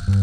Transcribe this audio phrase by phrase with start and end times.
[0.00, 0.16] Halo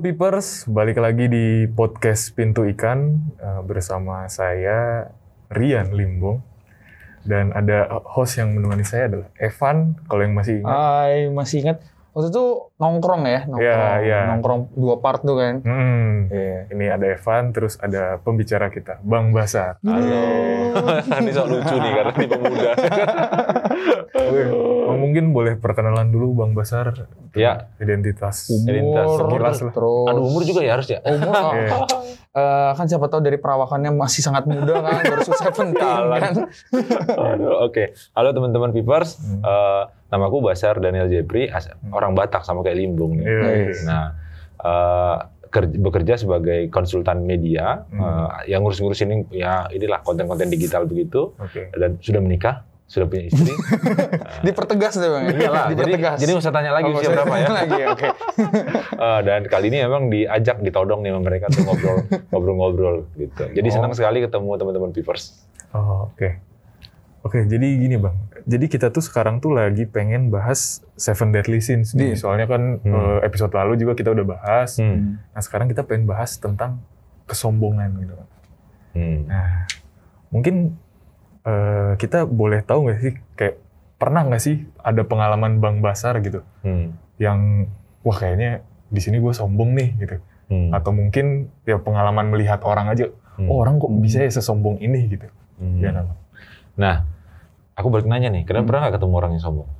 [0.00, 5.12] Pipers, balik lagi di podcast Pintu Ikan eh, bersama saya
[5.52, 6.40] Rian Limbong.
[7.20, 10.00] Dan ada host yang menemani saya adalah Evan.
[10.08, 14.20] Kalau yang masih ingat, Hai, masih ingat waktu itu nongkrong ya, nongkrong, Iya, iya.
[14.28, 15.54] nongkrong dua part tuh kan.
[15.60, 16.58] Hmm, Iya.
[16.68, 19.78] ini ada Evan, terus ada pembicara kita, Bang Basar.
[19.80, 20.22] Halo.
[21.20, 22.70] ini sok lucu nih karena ini pemuda.
[24.10, 26.90] Oke, oh, mungkin boleh perkenalan dulu Bang Basar,
[27.32, 28.46] ya, identitas.
[28.48, 29.72] Identitas Umur, sekilas lah.
[29.72, 30.98] terus aduh umur juga ya harus ya.
[31.00, 31.78] umur oh, Iya.
[32.32, 35.74] eh, kan siapa tahu dari perawakannya masih sangat muda kan, baru 17
[36.22, 36.32] kan.
[37.12, 39.14] Aduh, Oke, halo teman-teman Pipers.
[39.16, 39.40] Hmm.
[39.40, 43.24] Eh, namaku Basar Daniel Jepri, as- orang Batak sama kayak Limbung nih.
[43.24, 43.72] Iya, iya.
[43.84, 44.04] Nah,
[44.58, 45.16] eh,
[45.48, 47.98] ker- bekerja sebagai konsultan media Hmm.
[48.36, 51.70] eh, yang ngurus-ngurus ini ya inilah konten-konten digital begitu Oke.
[51.72, 53.50] dan sudah menikah, sudah punya istri.
[54.46, 55.22] Dipertegas deh bang.
[55.28, 56.16] Iyalah, jadi, Dipertegas.
[56.18, 57.48] jadi nggak usah tanya lagi Oh, usia berapa ya.
[57.60, 58.08] lagi, oke.
[59.00, 61.96] Eh, dan kali ini memang diajak ditodong nih sama mereka tuh ngobrol
[62.28, 63.44] ngobrol-ngobrol gitu.
[63.48, 63.74] Jadi Oh.
[63.74, 65.40] senang sekali ketemu teman-teman Pipers.
[65.70, 66.49] Oh, oke.
[67.20, 68.16] Oke, jadi gini Bang.
[68.42, 71.92] Jadi kita tuh sekarang tuh lagi pengen bahas Seven Deadly Sins.
[71.92, 72.12] nih.
[72.12, 72.90] Di- Soalnya kan Hmm.
[72.90, 74.76] eh, episode lalu juga kita udah bahas.
[74.76, 75.20] Hmm.
[75.26, 76.80] Nah, sekarang kita pengen bahas tentang
[77.24, 78.14] kesombongan gitu.
[78.92, 79.18] Hmm.
[79.26, 79.68] Nah,
[80.28, 80.80] mungkin
[81.40, 83.56] eh, kita boleh tahu nggak sih kayak
[83.96, 86.92] pernah nggak sih ada pengalaman Bang Basar gitu Hmm.
[87.16, 87.64] yang
[88.00, 90.16] wah kayaknya di sini gue sombong nih gitu.
[90.48, 90.68] Hmm.
[90.70, 93.46] Atau mungkin ya pengalaman melihat orang aja, Hmm.
[93.46, 95.28] oh orang kok bisa ya sesombong ini gitu.
[95.56, 95.80] Hmm.
[95.80, 96.08] Bang?
[96.76, 97.02] Nah,
[97.72, 98.68] aku balik nanya nih, kalian Hmm.
[98.68, 99.70] pernah nggak ketemu orang yang sombong?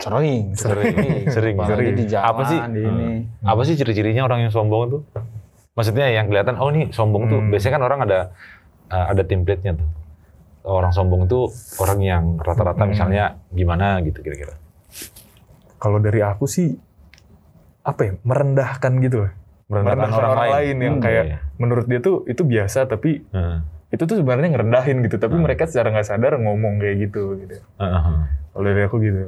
[0.00, 0.96] Sering, Sering,
[1.28, 1.56] sering.
[1.60, 1.92] Sering.
[1.92, 2.58] di jalan, Apa sih?
[2.72, 3.08] di ini.
[3.44, 5.02] Apa sih ciri-cirinya orang yang sombong tuh?
[5.72, 7.52] Maksudnya yang kelihatan, oh nih sombong tuh, Hmm.
[7.52, 8.18] biasanya kan orang ada
[8.88, 9.88] uh, ada template-nya tuh.
[10.62, 12.90] Orang sombong tuh orang yang rata-rata Hmm.
[12.90, 14.56] misalnya gimana gitu kira-kira.
[15.76, 16.74] Kalau dari aku sih
[17.80, 19.32] apa ya merendahkan gitu loh.
[19.68, 20.76] Merendahkan orang, lain.
[20.76, 21.38] yang Hmm, kayak Iya.
[21.56, 23.58] menurut dia tuh itu biasa tapi Heeh.
[23.90, 25.44] Itu tuh sebenarnya ngerendahin gitu tapi Hmm.
[25.44, 27.58] mereka secara nggak sadar ngomong kayak gitu gitu.
[27.76, 28.02] Heeh.
[28.50, 29.22] Kalau dari aku gitu.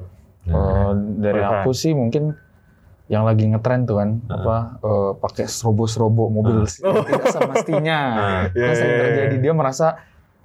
[0.48, 2.34] Oh, dari aku sih mungkin
[3.06, 4.34] yang lagi ngetren tuh kan Ah.
[4.36, 7.98] apa eh, pakai strobo-strobo mobil tidak semestinya.
[7.98, 8.42] Ah.
[8.48, 9.86] Iya, Kan sering iya, terjadi dia merasa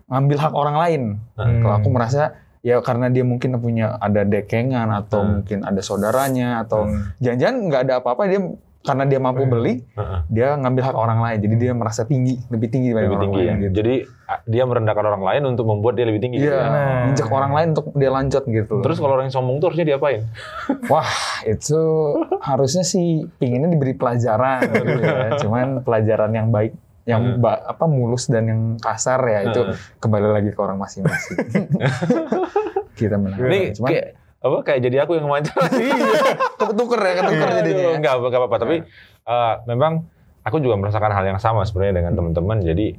[0.05, 1.01] ngambil hak orang lain.
[1.33, 1.61] Hmm.
[1.61, 2.21] Kalau aku merasa
[2.59, 5.31] ya karena dia mungkin punya ada dekengan atau Hmm.
[5.39, 7.13] mungkin ada saudaranya atau Hmm.
[7.17, 8.39] jangan-jangan nggak ada apa-apa dia
[8.87, 9.51] karena dia mampu Hmm.
[9.51, 10.19] beli Heeh.
[10.27, 13.37] dia ngambil hak orang lain jadi dia merasa tinggi lebih tinggi dibanding lebih orang tinggi
[13.37, 13.43] ya.
[13.45, 13.73] lain gitu.
[13.75, 13.95] Jadi
[14.45, 16.37] dia merendahkan orang lain untuk membuat dia lebih tinggi.
[16.37, 16.65] Iya, gitu ya.
[16.65, 17.03] Nah.
[17.05, 18.75] injek orang lain untuk dia lanjut gitu.
[18.79, 20.23] Terus kalau orang yang sombong tuh harusnya diapain?
[20.91, 21.11] Wah,
[21.43, 21.81] itu
[22.37, 25.15] harusnya sih pinginnya diberi pelajaran gitu ya.
[25.41, 26.71] Cuman pelajaran yang baik,
[27.03, 27.39] yang Hmm.
[27.39, 29.75] ba- apa mulus dan yang kasar ya itu Hmm.
[29.97, 31.37] kembali lagi ke orang masing-masing.
[32.93, 33.39] Kita menang.
[33.39, 35.65] Ini Cuman kayak apa kayak jadi aku yang wawancara.
[36.61, 37.89] ketuker ya, ketuker Aduh, jadinya.
[37.97, 38.57] Enggak, enggak apa-apa.
[38.61, 38.75] Tapi
[39.25, 40.05] eh, memang
[40.45, 42.57] aku juga merasakan hal yang sama sebenarnya dengan teman-teman.
[42.61, 42.93] Jadi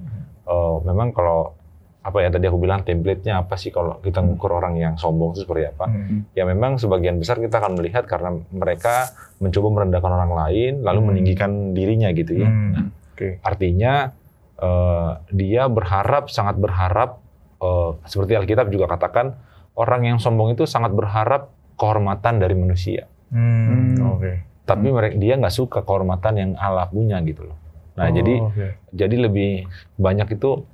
[0.44, 1.54] eh, memang kalau
[1.98, 5.44] apa ya tadi aku bilang template-nya apa sih kalau kita ngukur orang yang sombong itu
[5.44, 5.86] seperti apa?
[5.86, 6.24] Hmm.
[6.32, 11.08] Ya memang sebagian besar kita akan melihat karena mereka mencoba merendahkan orang lain lalu Hmm.
[11.12, 12.48] meninggikan dirinya gitu ya.
[12.48, 12.70] Hmm.
[12.72, 13.42] Nah, Oke.
[13.42, 14.14] Artinya
[14.58, 17.22] eh, dia berharap, sangat berharap,
[17.60, 19.38] eh, seperti Alkitab juga katakan,
[19.78, 23.06] orang yang sombong itu sangat berharap kehormatan dari manusia.
[23.30, 23.94] Hmm.
[23.94, 24.12] Hmm.
[24.12, 24.32] Oke.
[24.64, 27.56] Tapi mereka dia nggak suka kehormatan yang Allah punya gitu loh.
[27.94, 28.66] Nah Oh, jadi oke.
[28.90, 29.64] jadi lebih
[29.96, 30.66] banyak itu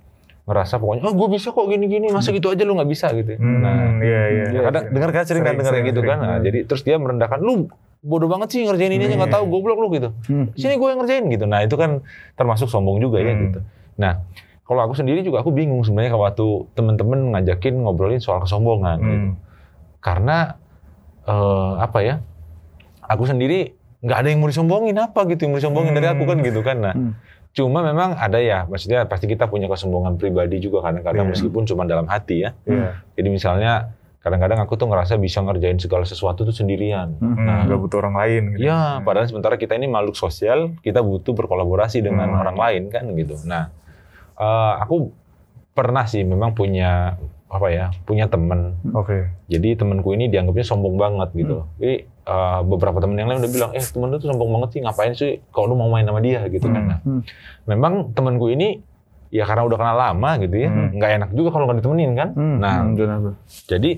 [0.45, 3.33] ngerasa pokoknya, oh gue bisa kok gini-gini, masa gitu aja lu nggak bisa gitu.
[3.37, 4.45] Hmm, Nah, iya iya.
[4.53, 6.19] Iya, kadang dengar kan sering, kan dengar gitu kan.
[6.21, 7.73] Nah, jadi terus dia merendahkan lu
[8.03, 9.37] bodoh banget sih ngerjain ini aja nggak Iya.
[9.41, 10.09] tahu goblok lu gitu.
[10.29, 10.53] Hmm.
[10.53, 11.45] Sini gue yang ngerjain gitu.
[11.49, 12.05] Nah itu kan
[12.35, 13.43] termasuk sombong juga ya Hmm.
[13.49, 13.61] gitu.
[13.97, 14.21] Nah
[14.65, 19.07] kalau aku sendiri juga aku bingung sebenarnya kalau waktu temen-temen ngajakin ngobrolin soal kesombongan Hmm.
[19.07, 19.29] gitu.
[20.01, 20.57] Karena
[21.23, 22.21] eh, apa ya?
[23.03, 26.37] Aku sendiri nggak ada yang mau disombongin apa gitu yang mau disombongin dari aku kan
[26.41, 26.77] gitu kan.
[26.81, 27.13] Nah Hmm.
[27.51, 31.33] cuma memang ada ya, maksudnya pasti kita punya kesombongan pribadi juga kadang-kadang Iya.
[31.33, 32.51] meskipun cuma dalam hati ya.
[32.65, 32.99] Iya.
[33.15, 37.15] Jadi misalnya kadang-kadang aku tuh ngerasa bisa ngerjain segala sesuatu tuh sendirian.
[37.17, 37.37] Hmm.
[37.39, 38.43] Hmm, nggak butuh orang lain.
[38.53, 38.67] Gitu.
[38.67, 42.41] Ya, padahal sementara kita ini makhluk sosial, kita butuh berkolaborasi dengan Hmm.
[42.41, 43.37] orang lain kan gitu.
[43.45, 43.69] Nah,
[44.35, 45.11] eh, aku
[45.75, 47.19] pernah sih memang punya
[47.51, 48.75] apa ya, punya temen.
[48.95, 49.31] Oke.
[49.47, 51.67] Jadi temenku ini dianggapnya sombong banget gitu.
[51.79, 54.81] Jadi eh, beberapa temen yang lain udah bilang, eh temen lu tuh sombong banget sih,
[54.83, 56.83] ngapain sih kalau lu mau main sama dia gitu kan.
[56.83, 56.91] Hmm.
[56.91, 57.21] Nah, Hmm.
[57.69, 58.83] memang temenku ini
[59.31, 60.95] ya karena udah kenal lama gitu ya, Hmm.
[60.95, 62.29] nggak enak juga kalau nggak ditemenin kan.
[62.35, 62.57] Hmm.
[62.59, 63.35] Nah, Hmm,
[63.67, 63.91] jadi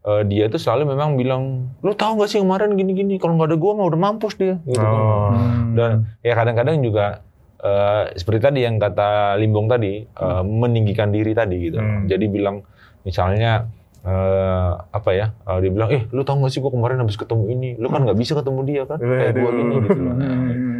[0.00, 3.58] eh, dia tuh selalu memang bilang, lu tahu nggak sih kemarin gini-gini, kalau nggak ada
[3.60, 4.56] gua mah udah mampus dia.
[4.64, 4.92] Gitu kan.
[4.92, 5.28] Oh.
[5.36, 5.72] Hmm.
[5.76, 5.92] Dan
[6.24, 7.20] ya kadang-kadang juga
[7.60, 11.78] eh, seperti tadi yang kata Limbong tadi eh, meninggikan diri tadi gitu.
[11.78, 12.08] Hmm.
[12.08, 12.64] Jadi bilang
[13.04, 13.68] misalnya
[14.00, 15.32] eh, apa ya?
[15.36, 18.00] eh, dia bilang, eh lu tau gak sih gua kemarin habis ketemu ini, lu kan
[18.04, 20.14] nggak bisa ketemu dia kan, kayak gua gini gitu loh.
[20.16, 20.36] Nah,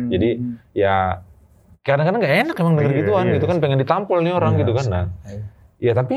[0.08, 0.30] jadi
[0.72, 0.96] ya
[1.84, 3.34] kadang-kadang nggak enak emang denger Iya, gituan iya.
[3.40, 4.86] gitu kan pengen ditampol nih orang Iya, gitu kan.
[4.88, 5.40] Nah, Iya.
[5.80, 6.16] ya tapi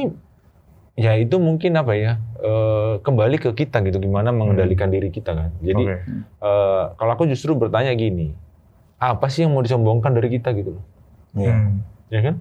[0.93, 2.11] ya itu mungkin apa ya
[2.43, 5.49] eh, kembali ke kita gitu gimana mengendalikan diri kita kan.
[5.63, 5.95] Jadi Oke.
[6.43, 8.35] eh, kalau aku justru bertanya gini,
[9.05, 10.83] apa sih yang mau disombongkan dari kita gitu loh,
[11.33, 11.51] Iya.
[11.51, 11.77] Hmm.
[12.07, 12.35] ya kan?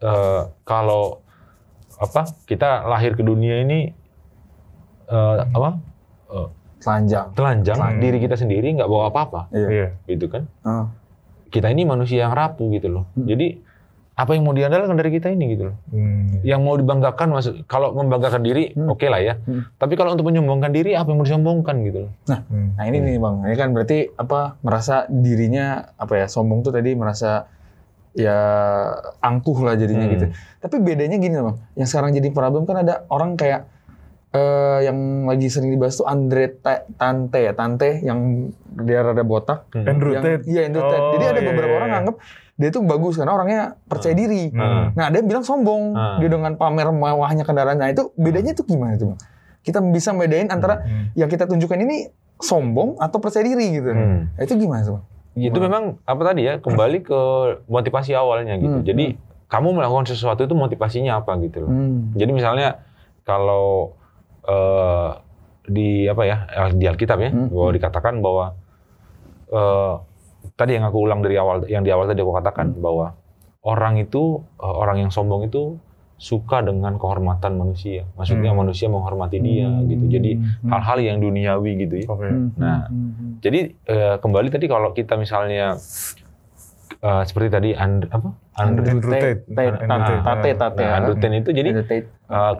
[0.00, 1.22] Eh, kalau
[1.94, 3.94] apa kita lahir ke dunia ini
[5.06, 5.78] eh, apa
[6.28, 6.48] eh,
[6.80, 7.32] Telanjang.
[7.32, 7.96] telanjang Hmm.
[7.96, 9.68] diri kita sendiri nggak bawa apa-apa Iya.
[9.68, 9.88] Iya.
[10.08, 10.44] gitu kan?
[10.60, 10.88] Ah.
[11.48, 13.04] Kita ini manusia yang rapuh gitu loh.
[13.14, 13.24] Hmm.
[13.24, 13.62] Jadi
[14.14, 15.76] apa yang mau diandalkan dari kita ini gitu loh?
[15.90, 16.38] Hmm.
[16.40, 18.86] Yang mau dibanggakan maksud kalau membanggakan diri Hmm.
[18.88, 19.34] oke lah ya.
[19.40, 19.66] Hmm.
[19.74, 22.12] Tapi kalau untuk menyombongkan diri apa yang mau disombongkan gitu loh?
[22.46, 22.74] Hmm.
[22.74, 26.94] Nah ini nih bang, ini kan berarti apa merasa dirinya apa ya sombong tuh tadi
[26.94, 27.50] merasa
[28.14, 28.38] ya
[29.18, 30.14] angkuh lah jadinya Hmm.
[30.14, 30.26] gitu.
[30.60, 33.66] Tapi bedanya gini bang, yang sekarang jadi problem kan ada orang kayak
[34.30, 38.50] eh, yang lagi sering dibahas tuh Andre Ta- Tante ya, Tante yang
[38.82, 39.70] dia rada botak.
[39.70, 39.86] Hmm.
[39.86, 40.42] Andrew yang, Tate.
[40.44, 40.98] Iya Andrew Tate.
[41.00, 41.94] Oh, Jadi ada iya, beberapa iya, orang iya.
[41.94, 42.16] nganggep
[42.54, 44.48] dia tuh bagus karena orangnya percaya diri.
[44.48, 44.94] Hmm.
[44.94, 46.18] Nah ada yang bilang sombong Hmm.
[46.18, 47.76] dia dengan pamer mewahnya kendaraan.
[47.76, 49.20] Nah itu bedanya tuh gimana tuh bang?
[49.60, 51.10] Kita bisa bedain antara Hmm.
[51.14, 53.90] yang kita tunjukkan ini sombong atau percaya diri gitu.
[53.90, 54.30] Hmm.
[54.30, 55.04] Nah, itu gimana tuh bang?
[55.34, 57.20] Itu memang apa tadi ya kembali ke
[57.66, 58.78] motivasi awalnya gitu.
[58.78, 58.86] Hmm.
[58.86, 61.70] Jadi kamu melakukan sesuatu itu motivasinya apa gitu loh.
[61.70, 62.14] Hmm.
[62.14, 62.78] Jadi misalnya
[63.22, 63.98] kalau
[64.44, 65.10] eh,
[65.64, 66.36] di apa ya
[66.70, 67.48] di Alkitab ya Hmm.
[67.50, 68.54] bahwa dikatakan bahwa
[69.48, 69.94] eh,
[70.54, 73.14] tadi yang aku ulang dari awal yang di awal tadi aku katakan bahwa
[73.62, 75.78] orang itu eh, orang yang sombong itu
[76.14, 78.06] suka dengan kehormatan manusia.
[78.14, 78.62] Maksudnya Hmm.
[78.62, 80.04] manusia menghormati dia gitu.
[80.06, 80.70] Jadi Hmm.
[80.70, 82.06] hal-hal yang duniawi gitu ya.
[82.06, 82.54] Hmm.
[82.54, 83.42] Nah, Hmm.
[83.42, 85.74] Jadi eh, kembali tadi kalau kita misalnya
[87.00, 88.30] eh, seperti tadi And, apa?
[88.54, 89.44] Andrew, Tate.
[89.44, 90.14] Tate, Andrew Tate, Tate.
[90.22, 90.92] Tate, Tate, nah, ya.
[90.96, 92.06] Andrew Tate itu jadi Andrew Tate.
[92.08, 92.54] eh,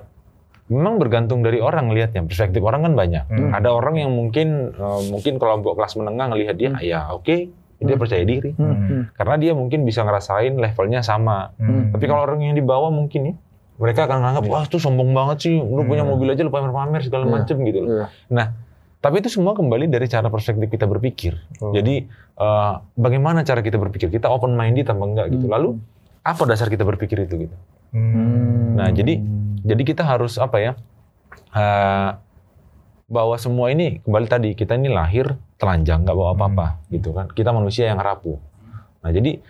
[0.67, 2.27] memang bergantung dari orang lihatnya.
[2.27, 3.25] Perspektif orang kan banyak.
[3.31, 3.55] Hmm.
[3.55, 8.03] Ada orang yang mungkin eh, mungkin kelompok kelas menengah ngelihat dia, ya oke, dia Hmm.
[8.03, 8.51] percaya diri.
[8.53, 8.75] Hmm.
[8.75, 9.03] Hmm.
[9.13, 11.51] Karena dia mungkin bisa ngerasain levelnya sama.
[11.57, 11.91] Hmm.
[11.91, 13.35] Tapi kalau orang yang di bawah mungkin ya,
[13.75, 16.15] mereka akan menganggap, wah itu sombong banget sih, lu punya Hmm.
[16.15, 17.33] mobil aja lu pamer-pamer segala Iya.
[17.33, 17.89] macem gitu loh.
[17.91, 18.07] Iya.
[18.31, 18.47] Nah,
[18.99, 21.35] tapi itu semua kembali dari cara perspektif kita berpikir.
[21.59, 21.71] Oh.
[21.71, 24.11] Jadi eh, bagaimana cara kita berpikir?
[24.11, 25.47] Kita open minded apa enggak gitu.
[25.47, 25.55] Hmm.
[25.55, 25.69] Lalu
[26.23, 27.57] apa dasar kita berpikir itu gitu?
[27.91, 28.75] Hmm.
[28.75, 29.23] Nah, jadi
[29.61, 30.73] jadi kita harus apa ya?
[31.53, 32.11] eh,
[33.05, 37.33] bahwa semua ini kembali tadi kita ini lahir telanjang nggak bawa apa-apa gitu kan.
[37.33, 38.37] Kita manusia yang rapuh.
[39.01, 39.41] Nah, jadi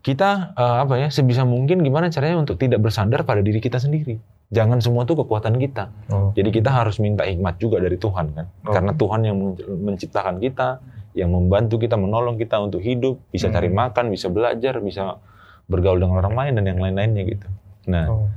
[0.00, 4.16] kita eh, apa ya sebisa mungkin gimana caranya untuk tidak bersandar pada diri kita sendiri.
[4.48, 5.88] Jangan semua tuh kekuatan kita.
[6.08, 6.32] Oh.
[6.32, 8.46] Jadi kita harus minta hikmat juga dari Tuhan kan.
[8.64, 8.72] Oh.
[8.72, 9.56] Karena Tuhan yang men-
[9.92, 10.80] menciptakan kita,
[11.12, 13.56] yang membantu kita, menolong kita untuk hidup, bisa Hmm.
[13.56, 15.16] cari makan, bisa belajar, bisa
[15.64, 17.48] bergaul dengan orang lain dan yang lain-lainnya gitu.
[17.88, 18.28] Nah, Oh.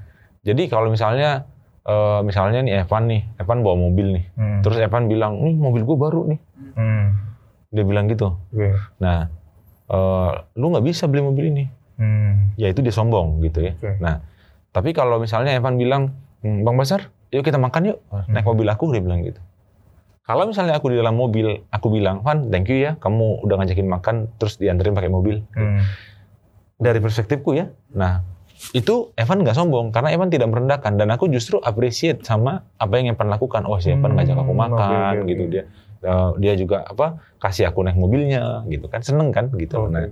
[0.43, 1.47] jadi kalau misalnya
[1.83, 4.25] eh, misalnya nih Evan nih, Evan bawa mobil nih.
[4.35, 4.59] Hmm.
[4.59, 6.39] Terus Evan bilang, "Nih mobil gue baru nih."
[6.77, 7.17] Hmm.
[7.73, 8.37] Dia bilang gitu.
[8.53, 8.77] Oke.
[9.01, 9.27] Nah,
[9.89, 11.65] eh, lu nggak bisa beli mobil ini.
[11.97, 12.53] Hmm.
[12.55, 13.73] Ya itu dia sombong gitu ya.
[13.73, 13.97] Oke.
[13.97, 14.21] Nah,
[14.69, 16.13] tapi kalau misalnya Evan bilang,
[16.45, 17.97] "Hmm, Bang Basar, yuk kita makan yuk.
[18.29, 19.41] Naik mobil aku, dia bilang gitu.
[20.27, 23.87] Kalau misalnya aku di dalam mobil, aku bilang, Van, thank you ya, kamu udah ngajakin
[23.87, 25.39] makan, terus dianterin pakai mobil.
[25.55, 25.87] Hmm.
[26.77, 28.21] Dari perspektifku ya, nah
[28.73, 33.13] itu Evan nggak sombong karena Evan tidak merendahkan dan aku justru appreciate sama apa yang
[33.13, 33.63] Evan lakukan.
[33.69, 35.63] Oh si Evan Hmm, ngajak aku oke, makan oke, gitu dia.
[36.01, 39.87] Eh, dia juga apa kasih aku naik mobilnya gitu kan seneng kan gitu.
[39.87, 39.93] Oke.
[39.93, 40.05] Nah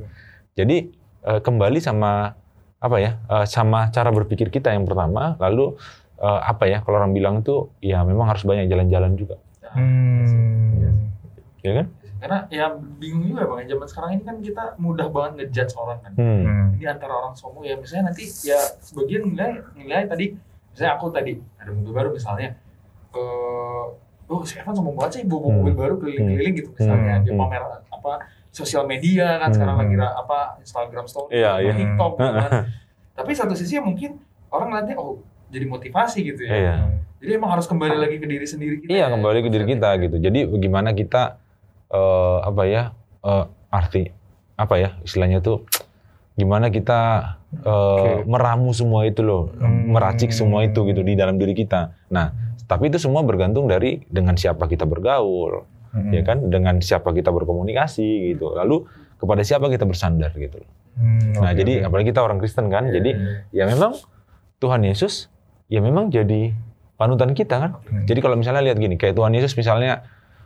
[0.56, 0.88] jadi
[1.26, 2.34] eh, kembali sama
[2.80, 5.74] apa ya eh, sama cara berpikir kita yang pertama lalu
[6.22, 9.38] eh, apa ya kalau orang bilang itu ya memang harus banyak jalan-jalan juga
[9.76, 11.12] Hmm.
[11.60, 15.74] ya kan Karena ya bingung juga bang, zaman sekarang ini kan kita mudah banget ngejudge
[15.76, 16.12] orang kan.
[16.16, 16.42] hmm.
[16.48, 16.68] Hmm.
[16.80, 20.32] Ini antara orang sombong ya misalnya nanti ya sebagian nilai nilai tadi,
[20.72, 22.56] misalnya aku tadi ada mobil baru misalnya,
[23.14, 23.84] eh
[24.28, 25.56] oh si Evan sombong banget sih bawa Hmm.
[25.60, 27.24] mobil baru keliling-keliling gitu misalnya Hmm.
[27.24, 27.42] dia Hmm.
[27.44, 28.12] pamer apa
[28.50, 29.84] sosial media kan sekarang Hmm.
[29.84, 31.74] lagi ra- apa Instagram story, apa, iya.
[31.74, 32.52] TikTok gitu kan.
[33.18, 34.16] Tapi satu sisi mungkin
[34.48, 36.56] orang ngeliatnya oh jadi motivasi gitu ya.
[36.56, 36.76] Iya.
[37.16, 38.90] Jadi emang harus kembali lagi ke diri sendiri kita.
[38.90, 39.08] Iya ya.
[39.10, 40.16] kembali ke diri kita gitu.
[40.18, 41.38] Jadi bagaimana kita
[41.88, 42.84] eh, apa ya
[43.22, 44.04] eh, arti
[44.56, 45.68] apa ya istilahnya tuh
[46.36, 47.00] gimana kita
[47.56, 48.12] eh, Oke.
[48.28, 49.88] meramu semua itu loh, Hmm.
[49.90, 51.96] meracik semua itu gitu di dalam diri kita.
[52.12, 55.64] Nah tapi itu semua bergantung dari dengan siapa kita bergaul,
[55.96, 56.12] Hmm.
[56.12, 58.52] ya kan, dengan siapa kita berkomunikasi gitu.
[58.52, 58.84] Lalu
[59.16, 60.60] kepada siapa kita bersandar gitu.
[60.96, 61.88] Hmm, Nah jadi oke.
[61.88, 63.16] apalagi kita orang Kristen kan, jadi
[63.50, 63.96] ya memang
[64.60, 65.32] Tuhan Yesus
[65.68, 66.52] ya memang jadi
[66.96, 67.72] panutan kita kan.
[67.82, 68.04] Hmm.
[68.04, 70.04] Jadi kalau misalnya lihat gini, kayak Tuhan Yesus misalnya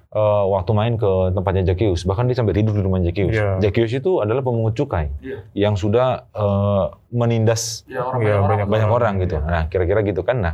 [0.10, 3.30] eh, waktu main ke tempatnya Zacchaeus, bahkan dia sampai tidur di rumah Zacchaeus.
[3.32, 3.62] Iya.
[3.62, 5.38] Zacchaeus itu adalah pemungut cukai Iya.
[5.54, 8.50] yang sudah eh, menindas Ya orang Iya, banyak orang.
[8.50, 9.24] banyak banyak orang Iya.
[9.24, 9.36] gitu.
[9.40, 10.38] Nah, kira-kira gitu kan.
[10.40, 10.54] Nah,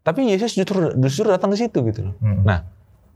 [0.00, 2.14] tapi Yesus justru justru datang ke situ gitu loh.
[2.20, 2.44] Hmm.
[2.44, 2.58] Nah,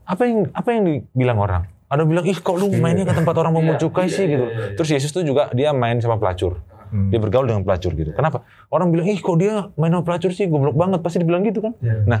[0.03, 1.63] apa yang apa yang dibilang orang?
[1.85, 4.33] Ada bilang, ih kok lu mainnya ke tempat orang pemungut Iya, cukai iya, sih iya,
[4.33, 4.45] gitu.
[4.45, 4.73] iya, iya.
[4.73, 6.61] Terus Yesus tuh juga dia main sama pelacur.
[6.89, 7.09] Hmm.
[7.09, 8.13] Dia bergaul dengan pelacur gitu.
[8.13, 8.41] Kenapa?
[8.67, 11.01] Orang bilang, ih kok dia main sama pelacur sih, goblok banget.
[11.01, 11.73] Pasti dibilang gitu kan.
[11.77, 12.05] Iya.
[12.05, 12.19] Nah,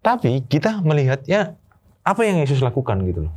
[0.00, 1.56] tapi kita melihatnya
[2.02, 3.32] apa yang Yesus lakukan gitu loh.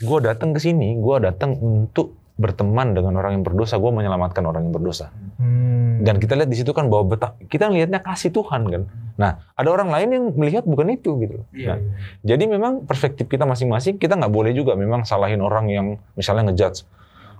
[0.00, 4.68] Gue datang ke sini, gue datang untuk berteman dengan orang yang berdosa, gue menyelamatkan orang
[4.68, 5.08] yang berdosa.
[5.40, 6.04] Hmm.
[6.04, 8.82] Dan kita lihat di situ kan bahwa betah, kita lihatnya kasih Tuhan kan.
[9.16, 11.40] Nah, ada orang lain yang melihat bukan itu gitu.
[11.40, 11.46] loh.
[11.56, 11.72] Iya.
[11.72, 11.78] Nah,
[12.20, 16.84] jadi memang perspektif kita masing-masing, kita nggak boleh juga memang salahin orang yang misalnya ngejudge.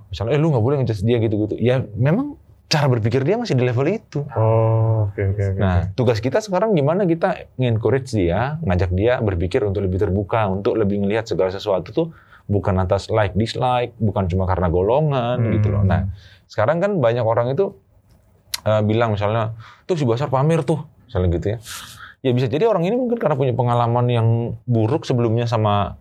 [0.09, 1.61] Misalnya, eh lu nggak boleh ngejudge dia gitu-gitu.
[1.61, 4.27] Ya memang cara berpikir dia masih di level itu.
[4.33, 5.61] Oh, oke oke oke.
[5.61, 10.75] Nah, tugas kita sekarang gimana kita nge-encourage dia, ngajak dia berpikir untuk lebih terbuka, untuk
[10.75, 12.07] lebih ngelihat segala sesuatu tuh
[12.45, 15.53] bukan atas like dislike, bukan cuma karena golongan Hmm.
[15.53, 15.83] gitu loh.
[15.83, 16.11] Nah,
[16.47, 17.75] sekarang kan banyak orang itu
[18.63, 21.59] eh, bilang misalnya, tuh si Basar pamer tuh, misalnya gitu ya.
[22.21, 24.29] Ya bisa jadi orang ini mungkin karena punya pengalaman yang
[24.65, 25.95] buruk sebelumnya sama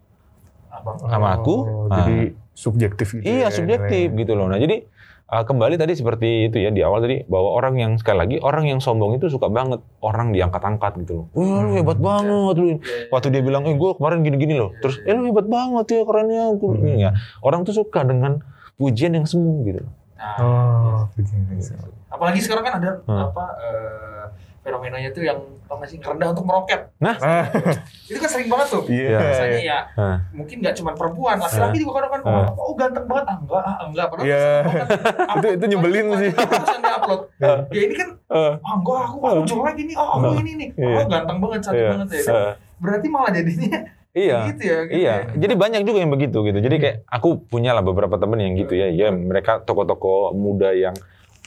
[0.74, 0.98] Abang.
[1.05, 1.55] sama aku.
[1.55, 3.22] Oh, Nah, jadi subjektif gitu.
[3.22, 4.17] Iya ya, subjektif nilainya.
[4.17, 4.50] gitu loh.
[4.50, 4.81] Nah jadi
[5.27, 8.65] uh, kembali tadi seperti itu ya di awal tadi bahwa orang yang sekali lagi orang
[8.65, 11.25] yang sombong itu suka banget orang diangkat-angkat gitu loh.
[11.32, 12.65] Wah lu hebat banget lu.
[12.65, 13.08] Iya, iya.
[13.10, 14.72] Waktu dia bilang, eh gue kemarin gini-gini loh.
[14.77, 16.44] Terus, eh lu hebat banget ya kerennya.
[16.53, 16.96] Gua- Hmm.
[16.96, 17.12] Ya.
[17.39, 18.41] Orang tuh suka dengan
[18.75, 19.82] pujian yang semu gitu.
[19.82, 19.91] loh.
[20.15, 21.60] Nah, Oh, begini.
[22.08, 23.20] apalagi sekarang kan ada Hmm.
[23.27, 24.24] apa eh,
[24.65, 26.89] fenomenanya tuh yang tau gak sih rendah untuk meroket.
[27.00, 27.45] Ah,
[28.10, 28.84] Itu kan sering banget tuh.
[28.88, 29.17] Iya.
[29.19, 32.50] Biasanya ya Nah, mungkin nggak cuma perempuan, laki-laki juga kadang kan Ah.
[32.51, 34.05] oh ganteng banget, ah enggak, ah enggak.
[34.10, 34.45] Padahal Iya.
[34.65, 34.88] kan,
[35.38, 36.31] Itu- itu nyebelin sih.
[36.34, 37.22] Terus yang diupload.
[37.39, 37.60] Ah.
[37.69, 40.95] Ya ini kan, eh, ah enggak, aku aku jelek ini, oh aku ini nih, Iya.
[40.98, 41.89] oh ganteng banget, cantik Iya.
[41.93, 42.22] banget ya.
[42.25, 43.77] eh, Berarti malah jadinya
[44.17, 44.38] iya.
[44.50, 44.77] gitu ya.
[44.84, 45.25] Gitu Iya, ya.
[45.38, 46.57] jadi banyak juga yang begitu gitu.
[46.57, 48.89] Jadi kayak aku punya lah beberapa temen yang gitu ya.
[48.89, 50.98] Ya mereka toko-toko muda yang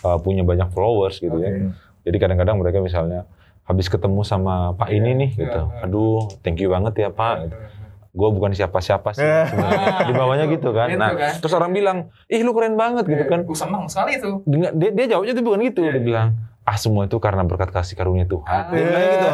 [0.01, 1.75] uh, punya banyak followers gitu ya.
[2.03, 3.25] Jadi kadang-kadang mereka misalnya
[3.63, 5.61] habis ketemu sama Pak ini nih gitu.
[5.65, 5.85] Iya.
[5.85, 7.35] Aduh, thank you banget ya Pak.
[7.45, 7.57] Gitu.
[8.09, 9.23] Gue bukan siapa-siapa sih.
[10.03, 10.89] Di bawahnya Itu, gitu kan.
[10.89, 11.37] itu Nah, kan.
[11.39, 13.45] terus orang bilang, ih lu keren banget gitu kan.
[13.45, 14.41] Gue senang sekali itu.
[14.49, 15.81] Dia, dia jawabnya tuh bukan gitu.
[15.85, 16.03] Iya, Dia iya.
[16.03, 16.29] bilang,
[16.65, 18.49] ah semua itu karena berkat kasih karunia Tuhan.
[18.49, 18.73] Ah.
[18.73, 19.29] Dia bilang gitu.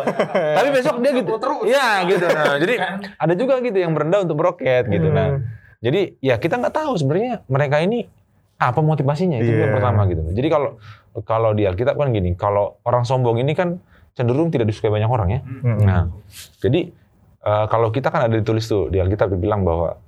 [0.59, 1.31] Tapi besok dia gitu.
[1.65, 2.27] Iya gitu.
[2.27, 2.95] Nah, jadi Kan?
[3.17, 5.07] ada juga gitu yang berendah untuk meroket gitu.
[5.09, 5.17] Hmm.
[5.17, 5.27] Nah,
[5.79, 8.11] jadi ya kita nggak tahu sebenarnya mereka ini
[8.55, 9.67] apa motivasinya itu Iya.
[9.67, 10.23] yang pertama gitu.
[10.31, 10.79] Jadi kalau
[11.23, 13.79] kalau di Alkitab kan gini, kalau orang sombong ini kan
[14.19, 15.41] cenderung tidak disukai banyak orang ya.
[15.47, 15.79] Hmm.
[15.87, 16.03] Nah,
[16.59, 16.91] jadi
[17.47, 19.99] eh, kalau kita kan ada ditulis tuh di Alkitab dibilang bahwa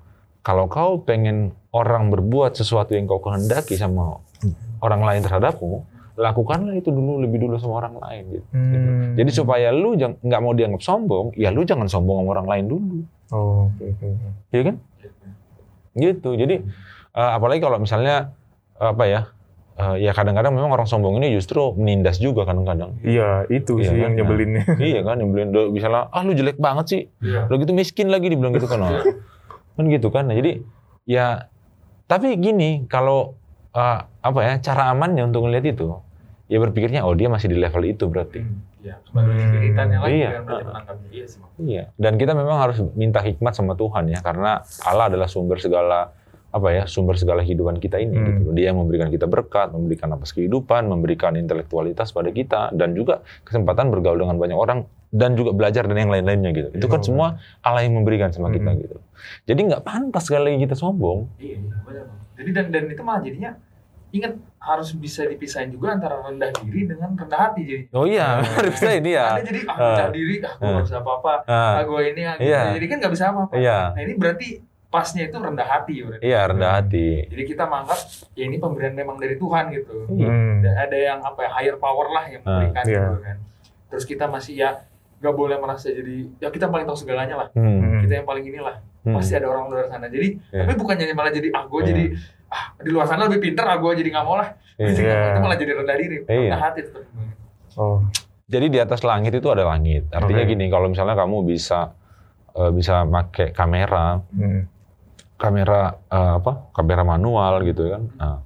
[0.42, 4.22] kalau kau pengen orang berbuat sesuatu yang kau kehendaki sama
[4.78, 5.82] orang lain terhadapmu,
[6.14, 8.46] lakukanlah itu dulu lebih dulu sama orang lain gitu.
[8.54, 9.14] Hmm.
[9.18, 12.96] Jadi supaya lu nggak mau dianggap sombong, ya lu jangan sombong sama orang lain dulu.
[13.34, 14.06] Oh, oke oke.
[14.06, 14.28] oke.
[14.54, 14.76] Iya kan?
[15.98, 16.30] Gitu.
[16.38, 16.54] Jadi
[17.14, 18.30] eh, apalagi kalau misalnya
[18.78, 19.20] apa ya?
[19.76, 22.96] Eh, ya kadang-kadang memang orang sombong ini justru menindas juga kadang-kadang.
[23.00, 24.02] Iya, itu Iya sih kan?
[24.02, 24.64] yang nyebelinnya.
[24.88, 27.02] iya kan, yang beliin do- misalnya ah lu jelek banget sih.
[27.20, 27.46] Iya.
[27.46, 28.80] Udah gitu miskin lagi dibilang gitu kan.
[29.74, 30.26] Kan gitu kan.
[30.26, 30.64] Nah, jadi
[31.04, 31.52] ya
[32.04, 33.36] tapi gini, kalau
[33.70, 34.54] eh, apa ya?
[34.58, 36.00] Cara amannya untuk ngelihat itu
[36.46, 38.40] ya berpikirnya oh dia masih di level itu berarti.
[39.02, 39.98] Sebagai Hmm.
[39.98, 40.30] lagi Iya.
[40.30, 41.08] kan berarti menangkapnya.
[41.10, 41.50] Iya Bang.
[41.58, 46.14] Iya, dan kita memang harus minta hikmat sama Tuhan ya, karena Allah adalah sumber segala
[46.48, 48.14] apa ya, sumber segala kehidupan kita ini.
[48.14, 48.26] Hmm.
[48.40, 48.50] Gitu.
[48.52, 53.88] Dia yang memberikan kita berkat, memberikan napas kehidupan, memberikan intelektualitas pada kita, dan juga kesempatan
[53.88, 56.68] bergaul dengan banyak orang dan juga belajar dan yang lain-lainnya gitu.
[56.72, 57.04] Itu kan Oh.
[57.04, 57.26] semua
[57.60, 58.80] Allah yang memberikan sama kita Hmm.
[58.80, 58.96] gitu.
[59.44, 61.28] Jadi nggak pantas sekali lagi kita sombong.
[61.36, 62.02] Iya, iya.
[62.36, 63.50] Jadi dan dan itu malah jadinya
[64.08, 67.84] ingat harus bisa dipisahin juga antara rendah diri dengan rendah hati jadi.
[67.92, 69.26] Oh iya, harusnya ini ya.
[69.36, 69.80] Ada jadi ah, Ah.
[69.82, 70.72] rendah diri, ah gue Ah.
[70.72, 72.48] nggak bisa apa-apa, Ah, ah gue ini, ah, gitu.
[72.48, 72.60] Iya.
[72.76, 73.52] jadi kan nggak bisa apa-apa.
[73.56, 73.78] Iya.
[73.92, 74.48] Nah ini berarti
[74.96, 76.24] pasnya itu rendah hati berarti.
[76.24, 77.28] Iya rendah hati.
[77.28, 78.00] Jadi kita menganggap
[78.32, 80.08] ya ini pemberian memang dari Tuhan gitu.
[80.08, 80.28] Iya.
[80.32, 80.64] Hmm.
[80.64, 82.96] Ada, ada yang apa ya higher power lah yang Ah, memberikan iya.
[82.96, 83.36] gitu kan.
[83.92, 84.70] Terus kita masih ya
[85.16, 87.48] nggak boleh merasa jadi ya kita paling tahu segalanya lah.
[87.52, 87.76] Hmm.
[87.76, 88.00] Hmm.
[88.00, 88.80] Kita yang paling inilah.
[89.04, 89.14] Hmm.
[89.14, 90.08] Pasti ada orang luar sana.
[90.08, 90.64] Jadi Iya.
[90.64, 91.88] tapi bukannya malah jadi ah gue Iya.
[91.92, 92.04] jadi
[92.48, 94.48] ah di luar sana lebih pinter ah gue jadi nggak mau lah.
[94.80, 95.36] Itu Iya.
[95.36, 96.16] Itu malah jadi rendah diri.
[96.24, 97.04] Rendah hati tetap.
[97.76, 98.00] Oh,
[98.46, 100.06] Jadi di atas langit itu ada langit.
[100.08, 100.54] Artinya Oke.
[100.54, 101.92] gini, kalau misalnya kamu bisa
[102.54, 104.75] eh, bisa pakai kamera, hmm.
[105.36, 106.72] Kamera eh, apa?
[106.72, 108.02] Kamera manual gitu kan.
[108.16, 108.36] Nah,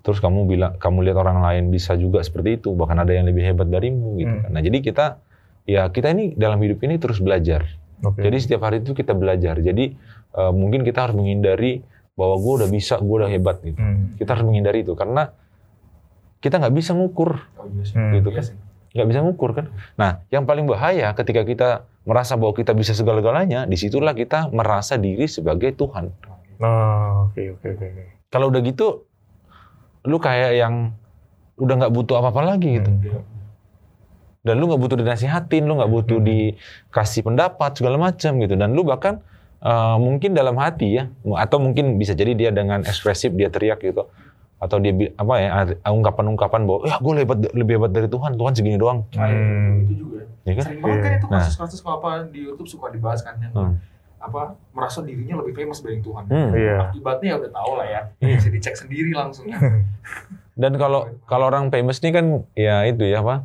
[0.00, 3.44] terus kamu bilang kamu lihat orang lain bisa juga seperti itu, bahkan ada yang lebih
[3.44, 4.42] hebat darimu gitu Hmm.
[4.42, 4.50] kan.
[4.50, 5.06] Nah, jadi kita
[5.62, 7.62] ya kita ini dalam hidup ini terus belajar.
[8.02, 8.18] oke.
[8.18, 9.56] Jadi setiap hari itu kita belajar.
[9.56, 9.94] Jadi
[10.32, 13.76] eh, mungkin kita harus menghindari bahwa gue udah bisa, gue udah hebat gitu.
[13.76, 14.16] Hmm.
[14.16, 15.30] Kita harus menghindari itu karena
[16.38, 17.94] kita nggak bisa ngukur Oh iya sih.
[17.94, 18.10] Hmm.
[18.12, 18.44] gitu kan.
[18.92, 19.66] nggak bisa ngukur kan.
[19.94, 21.68] Nah, yang paling bahaya ketika kita
[22.02, 26.10] merasa bahwa kita bisa segala-galanya, di situlah kita merasa diri sebagai Tuhan.
[26.58, 27.86] Nah, oke oke oke.
[28.32, 29.06] Kalau udah gitu,
[30.08, 30.96] lu kayak yang
[31.60, 32.90] udah nggak butuh apa-apa lagi gitu.
[32.90, 33.22] Hmm.
[34.42, 36.26] Dan lu nggak butuh dinasihatin, lu nggak butuh Hmm.
[36.26, 38.54] dikasih pendapat segala macam gitu.
[38.58, 39.22] Dan lu bahkan
[39.62, 41.06] eh, mungkin dalam hati ya,
[41.38, 44.10] atau mungkin bisa jadi dia dengan ekspresif dia teriak gitu,
[44.62, 45.48] atau dia apa ya
[45.84, 49.82] ungkapan-ungkapan bahwa ya gue lebih lebih hebat dari Tuhan, Tuhan segini doang, Nah, itu- Hmm.
[49.82, 50.18] itu juga.
[50.42, 50.64] ya kan?
[50.64, 51.34] Sering banget kan itu Nah.
[51.40, 53.74] kasus-kasus kalau apa di YouTube suka dibahas kan yang Hmm.
[54.18, 56.24] apa merasa dirinya lebih famous dibanding Tuhan.
[56.26, 56.50] Hmm.
[56.54, 56.78] Iya.
[56.88, 58.00] Akibatnya ya udah tahu lah ya.
[58.20, 58.36] Iya.
[58.38, 59.50] Bisa dicek sendiri langsung.
[59.50, 59.58] ya.
[60.52, 63.42] Dan kalau kalau orang famous ini kan ya itu ya apa?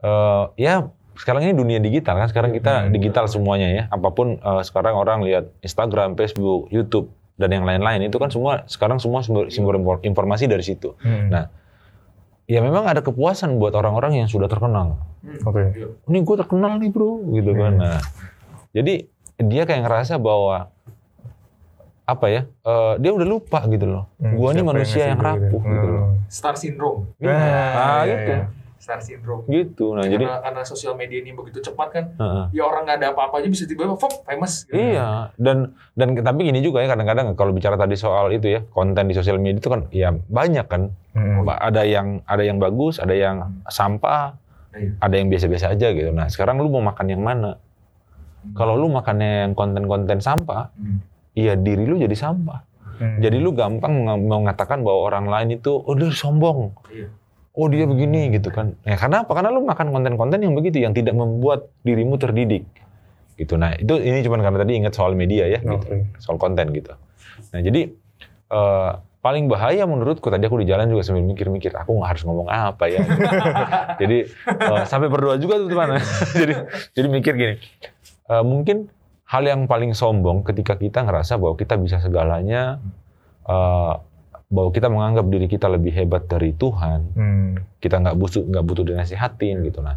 [0.00, 0.74] eh, ya
[1.12, 2.24] sekarang ini dunia digital kan.
[2.26, 2.90] Sekarang kita Hmm.
[2.90, 3.82] digital semuanya ya.
[3.88, 7.10] Apa pun eh, sekarang orang lihat Instagram, Facebook, YouTube
[7.40, 10.92] dan yang lain-lain itu kan semua sekarang semua sumber, sumber info- informasi dari situ.
[11.00, 11.32] Hmm.
[11.32, 11.44] Nah,
[12.50, 14.98] Ya memang ada kepuasan buat orang-orang yang sudah terkenal.
[15.22, 15.38] Hmm.
[15.46, 15.70] Oke.
[15.70, 15.86] Iya.
[16.10, 17.78] Ini gue terkenal nih bro, gitu kan.
[17.78, 17.82] Hmm.
[17.94, 18.00] Nah,
[18.74, 19.06] jadi
[19.38, 20.66] dia kayak ngerasa bahwa
[22.02, 22.42] apa ya?
[22.66, 24.10] eh, dia udah lupa gitu loh.
[24.18, 25.46] Hmm, Gua ini manusia yang, ngasih gua gitu.
[25.46, 26.02] rapuh gitu loh.
[26.02, 26.14] Hmm.
[26.26, 27.00] Star syndrome.
[27.22, 27.30] Iya.
[27.30, 28.32] Nah, ah, iya, gitu.
[28.34, 28.44] iya.
[28.80, 29.44] Star syndrome.
[29.44, 29.92] Gitu.
[29.92, 32.44] Nah, jadi karena, karena sosial media ini begitu cepat kan, heeh.
[32.50, 34.64] ya orang nggak ada apa-apa aja bisa tiba-tiba fop, famous.
[34.64, 34.72] gitu.
[34.72, 39.04] Iya, dan dan tapi gini juga ya kadang-kadang kalau bicara tadi soal itu ya konten
[39.04, 41.42] di sosial media itu kan ya banyak kan, Hmm.
[41.42, 44.38] Ada yang ada yang bagus, ada yang sampah,
[44.70, 44.94] Iya.
[44.96, 46.08] ada yang biasa-biasa aja gitu.
[46.08, 47.58] Nah sekarang lu mau makan yang mana?
[48.50, 51.04] Kalau lu makannya yang konten-konten sampah, Hmm.
[51.34, 52.64] iya diri lu jadi sampah.
[52.96, 53.18] Hmm.
[53.18, 57.08] Jadi lu gampang meng- mengatakan bahwa orang lain itu oh dia sombong, Iya.
[57.54, 58.78] Oh dia begini gitu kan.
[58.86, 59.32] Ya karena apa?
[59.34, 62.66] Karena lu makan konten-konten yang begitu yang tidak membuat dirimu terdidik.
[63.34, 63.56] Gitu.
[63.56, 65.58] Nah itu ini cuma karena tadi ingat soal media ya.
[65.58, 66.14] gitu Oke.
[66.22, 66.94] soal konten gitu.
[67.50, 67.90] Nah jadi
[68.50, 72.48] eh, paling bahaya menurutku tadi aku di jalan juga sambil mikir-mikir aku nggak harus ngomong
[72.48, 73.00] apa ya.
[74.00, 76.00] jadi eh, sampai berdoa juga tuh teman.
[76.40, 76.54] jadi
[76.96, 77.54] jadi mikir gini,
[78.28, 78.88] eh, mungkin
[79.28, 82.80] hal yang paling sombong ketika kita ngerasa bahwa kita bisa segalanya,
[83.44, 83.94] eh,
[84.50, 87.50] bahwa kita menganggap diri kita lebih hebat dari Tuhan, Hmm.
[87.78, 89.78] kita nggak butuh nggak butuh dinasihatin gitu.
[89.80, 89.94] Nah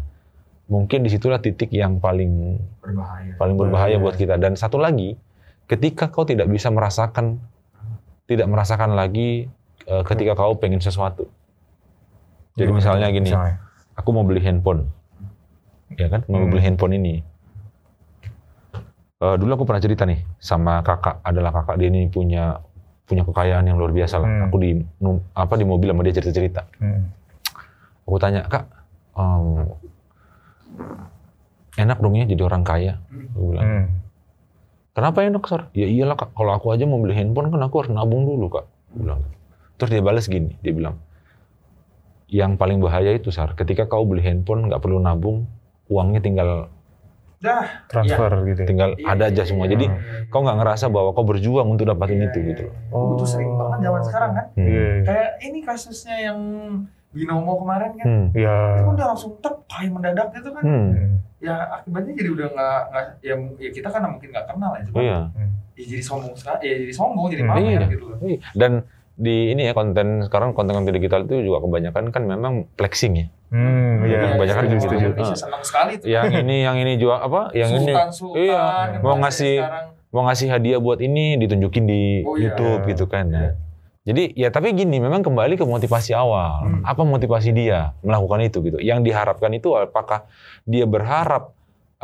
[0.64, 3.36] mungkin di situlah titik yang paling Berbahaya.
[3.36, 4.00] paling berbahaya Bahaya.
[4.00, 4.34] buat kita.
[4.36, 5.18] Dan satu lagi,
[5.66, 7.36] ketika kau tidak bisa merasakan,
[8.24, 9.50] tidak merasakan lagi
[9.84, 11.28] eh, ketika kau pengen sesuatu.
[12.54, 13.60] Jadi Gimana misalnya gini, Misalnya.
[13.92, 14.88] aku mau beli handphone,
[15.92, 16.48] ya kan, mau Hmm.
[16.48, 17.14] beli handphone ini.
[19.16, 22.63] Eh, dulu aku pernah cerita nih sama kakak, adalah kakak dia ini punya
[23.04, 24.28] punya kekayaan yang luar biasa lah.
[24.28, 24.44] Hmm.
[24.48, 24.80] Aku di
[25.36, 26.62] apa di mobil sama dia cerita-cerita.
[26.80, 27.08] Hmm.
[28.04, 28.64] Aku tanya kak,
[29.16, 29.68] em,
[31.80, 33.00] enak dong ya jadi orang kaya.
[33.34, 33.64] Aku bilang.
[33.66, 33.86] Hmm.
[34.94, 35.74] Kenapa enak, Sar?
[35.74, 36.38] Ya iyalah, Kak.
[36.38, 38.62] Kalau aku aja mau beli handphone, kan aku harus nabung dulu, Kak.
[38.94, 39.26] Aku bilang.
[39.74, 41.02] Terus dia balas gini, dia bilang,
[42.30, 45.50] yang paling bahaya itu, Sar, ketika kau beli handphone, nggak perlu nabung,
[45.90, 46.70] uangnya tinggal
[47.44, 47.64] Dah.
[47.86, 48.60] Transfer gitu.
[48.60, 48.66] ya.
[48.66, 49.64] tinggal Iya, ada aja iya, semua.
[49.64, 50.24] iya, Jadi iya, iya.
[50.26, 52.74] kau nggak ngerasa bahwa kau berjuang untuk dapatin Iya, itu iya, gitu loh.
[52.74, 52.90] iya.
[52.90, 54.46] Oh, itu sering banget zaman sekarang kan.
[54.50, 54.64] Hmm.
[54.64, 54.80] Iya.
[54.90, 55.02] iya.
[55.04, 56.38] Kayak ini kasusnya yang
[57.10, 58.04] Binomo kemarin kan.
[58.04, 58.26] Hmm.
[58.32, 58.56] Iya.
[58.72, 60.62] Itu kan udah langsung tep, tai mendadak gitu kan.
[60.62, 60.88] Hmm.
[61.38, 64.96] Ya akibatnya jadi udah nggak nggak ya, ya kita kan mungkin nggak kenal ya cuma
[64.98, 65.18] Iya.
[65.74, 67.86] ya jadi sombong sekali ya jadi sombong jadi Hmm, pamer iya.
[67.86, 68.18] gitu loh.
[68.18, 68.38] Iya.
[68.54, 68.72] Dan
[69.14, 73.26] di ini ya konten sekarang konten-konten digital itu juga kebanyakan kan memang flexing ya.
[73.48, 74.02] Hmm.
[74.02, 74.18] Iya.
[74.18, 74.84] Iya, kebanyakan Setuju, gitu.
[74.84, 75.06] setuju.
[75.06, 76.06] Indonesia senang sekali tuh.
[76.06, 77.40] Yang ini yang ini jual apa?
[77.50, 78.62] Yang ini Sultan, Sultan, Iya.
[78.90, 79.86] yang Mau ngasih- sekarang.
[80.10, 82.50] mau ngasih hadiah buat ini ditunjukin di Oh, iya.
[82.50, 83.26] YouTube gitu kan.
[83.30, 83.54] Nah,
[84.04, 86.60] Jadi ya tapi gini, memang kembali ke motivasi awal.
[86.60, 86.82] Hmm.
[86.84, 88.76] Apa motivasi dia melakukan itu gitu?
[88.76, 90.28] Yang diharapkan itu apakah
[90.62, 91.53] dia berharap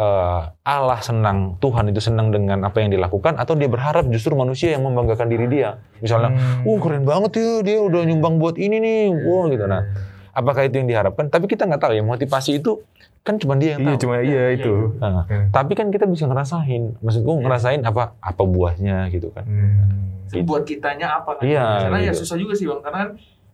[0.00, 4.72] eh, Allah senang, Tuhan itu senang dengan apa yang dilakukan, atau dia berharap justru manusia
[4.72, 5.76] yang membanggakan diri dia?
[6.00, 6.64] Misalnya, Hmm.
[6.64, 9.68] uh keren banget ya dia udah nyumbang buat ini nih, wah gitu.
[9.68, 9.84] Nah,
[10.32, 11.28] apakah itu yang diharapkan?
[11.28, 12.80] Tapi kita nggak tahu ya motivasi itu
[13.20, 14.00] kan cuma dia yang Iya, tahu.
[14.00, 14.74] cuma iya itu.
[14.96, 15.52] Nah, Hmm.
[15.52, 19.44] tapi kan kita bisa ngerasain, maksudku ngerasain apa apa buahnya gitu kan.
[19.44, 20.32] Hmm.
[20.32, 21.44] Itu buat kitanya apa kan?
[21.44, 22.24] Iya, Karena ya gitu.
[22.24, 23.10] susah juga sih bang, karena kan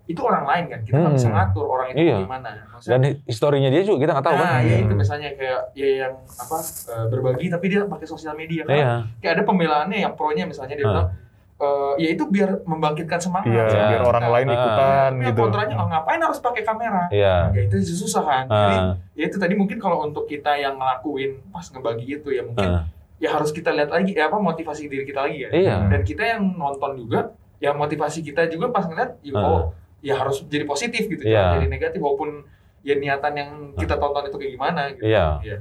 [0.06, 1.18] itu orang lain kan, kita nggak Hmm.
[1.18, 2.16] bisa ngatur orang itu Iya.
[2.20, 2.50] gimana.
[2.68, 4.62] Maksudnya, Dan historinya dia juga kita nggak tahu nah, kan.
[4.62, 4.82] ya Hmm.
[4.82, 8.72] itu misalnya kayak ya yang apa eh, berbagi tapi dia pakai sosial media kan.
[8.72, 8.90] Iya.
[9.18, 11.10] Kayak ada pembelaannya yang pro-nya misalnya dia bilang
[11.56, 13.48] eh, ya itu biar membangkitkan semangat.
[13.48, 13.86] Iya, Iya.
[13.90, 14.54] biar orang lain Ah.
[14.54, 15.40] ikutan yang gitu.
[15.40, 17.02] kontranya oh, ngapain harus pakai kamera?
[17.08, 17.34] Iya.
[17.50, 18.44] Ya itu susah kan.
[18.46, 22.42] Jadi Ah, ya itu tadi mungkin kalau untuk kita yang ngelakuin pas ngebagi itu ya
[22.42, 22.84] mungkin ah.
[23.16, 25.50] ya harus kita lihat lagi ya apa motivasi diri kita lagi ya.
[25.50, 25.76] Iya.
[25.88, 29.42] Dan kita yang nonton juga ya motivasi kita juga pas ngeliat ya, Ah.
[29.42, 29.62] oh
[30.06, 32.46] ya harus jadi positif gitu jangan jadi negatif walaupun
[32.86, 35.02] ya niatan yang kita tonton itu kayak gimana gitu.
[35.10, 35.26] Iya.
[35.42, 35.58] Iya.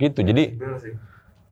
[0.00, 0.20] Gitu.
[0.24, 0.44] Jadi
[0.80, 0.94] sih.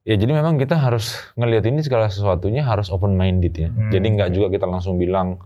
[0.09, 3.69] ya jadi memang kita harus ngelihat ini segala sesuatunya harus open minded ya.
[3.69, 3.93] Hmm.
[3.93, 5.37] Jadi nggak juga kita langsung bilang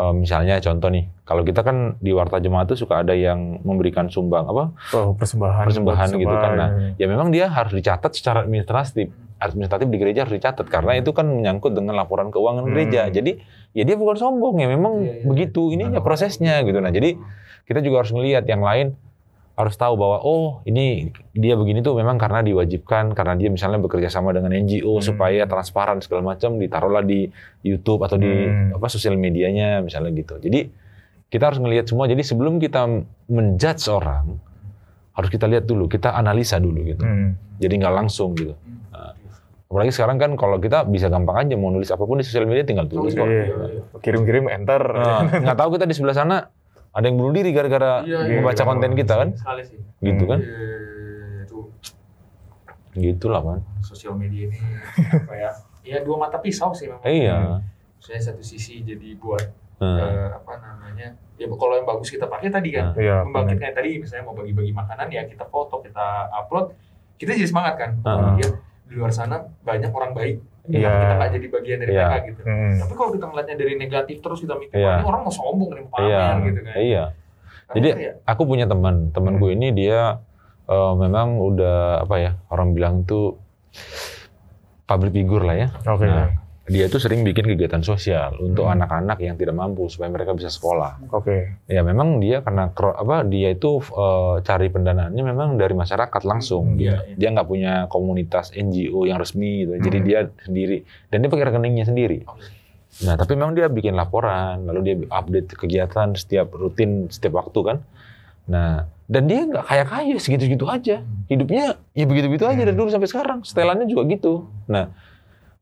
[0.00, 4.08] eh, misalnya contoh nih, kalau kita kan di Warta Jemaat tuh suka ada yang memberikan
[4.08, 5.68] sumbang apa Oh, persembahan.
[5.68, 6.52] Persembahan buat gitu kan.
[6.56, 9.12] Nah, ya memang dia harus dicatat secara administratif.
[9.40, 12.70] Administratif di gereja harus dicatat karena itu kan menyangkut dengan laporan keuangan Hmm.
[12.70, 13.08] gereja.
[13.08, 13.40] Jadi
[13.72, 15.24] ya dia bukan sombong ya memang Iya, iya.
[15.24, 16.76] begitu ini ya prosesnya gitu.
[16.76, 17.16] Nah jadi
[17.64, 18.92] kita juga harus melihat yang lain
[19.52, 24.08] harus tahu bahwa oh ini dia begini tuh memang karena diwajibkan karena dia misalnya bekerja
[24.08, 25.04] sama dengan NGO Hmm.
[25.04, 27.28] supaya transparan segala macam ditaruhlah di
[27.62, 28.76] YouTube atau di Hmm.
[28.76, 30.36] apa sosial medianya misalnya gitu.
[30.36, 30.68] Jadi
[31.28, 32.04] kita harus melihat semua.
[32.04, 32.88] Jadi sebelum kita
[33.26, 34.36] menjudge orang
[35.12, 37.04] harus kita lihat dulu, kita analisa dulu gitu.
[37.04, 37.36] Hmm.
[37.56, 38.56] Jadi nggak langsung gitu.
[38.90, 39.12] Nah,
[39.70, 42.66] apalagi sekarang kan kalau kita bisa gampang aja mau nulis apa pun di sosial media
[42.66, 43.22] tinggal tulis kok.
[43.22, 43.86] Iya.
[44.02, 44.82] Kirim-kirim enter.
[44.82, 46.36] Nah, nggak tahu kita di sebelah sana
[46.90, 48.34] ada yang bunuh diri gara-gara Iya, iya.
[48.36, 50.42] membaca konten kita kan, sekali sih gitu kan?
[50.42, 51.58] Iya, itu
[52.92, 53.58] Gitulah kan.
[53.80, 54.58] sosial media ini
[55.06, 57.62] apa ya ya dua mata pisau sih memang Iya.
[57.96, 59.96] saya satu sisi jadi buat Hmm.
[59.96, 63.24] eh, apa namanya ya kalau yang bagus kita pakai tadi kan Iya.
[63.24, 66.74] membangkitkan tadi misalnya mau bagi-bagi makanan ya kita foto kita upload
[67.16, 68.36] kita jadi semangat kan Ah.
[68.36, 68.50] ya
[68.90, 70.86] di luar sana banyak orang baik Iya.
[70.86, 72.02] Kenapa kita nggak jadi bagian dari Iya.
[72.04, 72.74] mereka gitu Hmm.
[72.76, 74.84] tapi kalau kita ngeliatnya dari negatif terus kita mikir Iya.
[74.84, 76.26] "Wah, ini orang mau sombong nih mau pamer Iya.
[76.44, 77.04] gitu kan Iya.
[77.60, 80.18] Karena Jadi kayak, aku punya teman, temanku ini dia
[80.66, 83.38] eh, memang udah apa ya orang bilang tuh
[84.84, 85.68] public figure lah ya.
[85.84, 86.02] Oke.
[86.04, 86.30] Nah,
[86.70, 88.78] dia itu sering bikin kegiatan sosial untuk Hmm.
[88.78, 91.02] anak-anak yang tidak mampu supaya mereka bisa sekolah.
[91.10, 91.58] Oke.
[91.66, 96.78] Ya memang dia karena apa dia itu eh, cari pendanaannya memang dari masyarakat langsung.
[96.78, 97.16] Iya, Dia iya.
[97.18, 99.82] dia nggak punya komunitas NGO yang resmi gitu.
[99.82, 100.06] Jadi Hmm.
[100.06, 100.78] dia sendiri
[101.10, 102.22] dan dia pakai rekeningnya sendiri.
[103.02, 107.78] Nah, tapi memang dia bikin laporan, lalu dia update kegiatan setiap rutin setiap waktu kan.
[108.46, 111.02] Nah, dan dia nggak kaya-kaya segitu-segitu aja.
[111.26, 113.42] Hidupnya ya begitu-begitu aja dari dulu sampai sekarang.
[113.42, 114.46] Setelannya juga gitu.
[114.66, 114.90] Nah,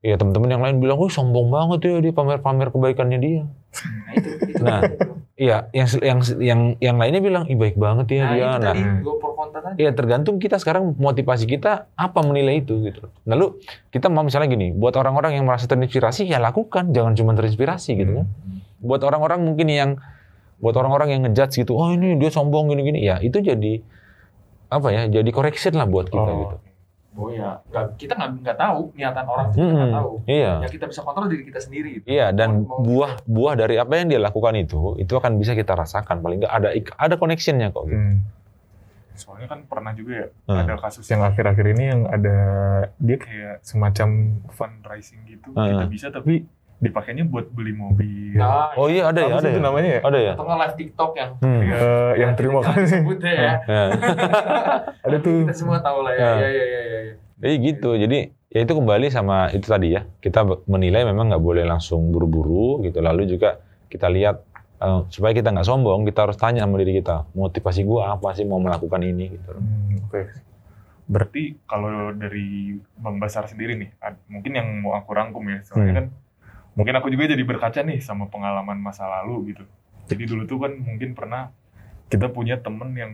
[0.01, 4.29] ya teman-teman yang lain bilang, "Oh, sombong banget ya dia pamer-pamer kebaikannya dia." nah itu
[4.49, 4.81] itu Nah,
[5.39, 8.59] Iya, yang yang yang yang lainnya bilang, "Ih, baik banget ya nah, dia." itu Nah,
[8.75, 13.07] tadi gue pro kontra tadi ya tergantung kita sekarang motivasi kita apa menilai itu gitu.
[13.23, 13.63] Lalu
[13.95, 18.13] kita mau misalnya gini, buat orang-orang yang merasa terinspirasi ya lakukan, jangan cuma terinspirasi gitu
[18.19, 18.27] kan.
[18.83, 19.91] Buat orang-orang mungkin yang
[20.59, 23.79] buat orang-orang yang ngejudge gitu, oh ini dia sombong gini-gini, ya itu jadi
[24.75, 26.39] apa ya, jadi correction lah buat kita Oh.
[26.51, 26.57] gitu.
[27.19, 29.99] Oh ya nggak kita nggak nggak tahu niatan orang itu kita nggak Mm-mm.
[29.99, 30.53] tahu Iya.
[30.61, 32.05] yang kita bisa kontrol diri kita sendiri gitu.
[32.07, 35.53] Iya dan Mau- mau- buah buah dari apa yang dia lakukan itu itu akan bisa
[35.53, 37.99] kita rasakan paling nggak ada ada connectionnya kok gitu.
[37.99, 38.23] Hmm.
[39.13, 40.63] Soalnya kan pernah juga ya Hmm.
[40.63, 42.37] ada kasus Yang akhir-akhir ini yang ada
[42.97, 44.09] dia kayak semacam
[44.49, 45.67] fundraising gitu Hmm.
[45.69, 46.47] kita bisa tapi
[46.79, 48.35] dipakainya buat beli mobil.
[48.35, 49.65] nah, Oh iya ada ya ada itu ya.
[49.65, 50.01] namanya ya?
[50.01, 50.33] Ada ya.
[50.33, 51.61] atau nggak live TikTok yang Hmm.
[51.61, 51.75] Iya.
[51.75, 52.81] Eh, yang terima kasih.
[52.81, 53.53] disebut deh ya.
[53.65, 53.83] Ya.
[55.05, 55.39] Ada tuh.
[55.43, 56.21] Kita semua tahu lah ya.
[56.21, 56.31] Ya.
[56.31, 56.99] Iya iya iya iya.
[57.03, 57.15] Ya.
[57.39, 57.91] Jadi gitu.
[57.95, 60.03] Jadi ya itu kembali sama itu tadi ya.
[60.17, 62.99] Kita menilai memang nggak boleh langsung buru-buru gitu.
[62.99, 64.43] Lalu juga kita lihat
[64.79, 68.45] eh, supaya kita nggak sombong, kita harus tanya sama diri kita, motivasi gua apa sih
[68.45, 69.51] mau melakukan ini gitu.
[69.51, 70.31] Hmm, Oke.
[71.05, 73.91] Berarti kalau dari Bang Basar sendiri nih,
[74.29, 75.97] mungkin yang mau aku rangkum ya, soalnya Hmm.
[75.97, 76.07] kan
[76.79, 79.67] mungkin aku juga jadi berkaca nih sama pengalaman masa lalu gitu.
[80.07, 81.51] Jadi dulu tuh kan mungkin pernah
[82.07, 83.13] kita punya temen yang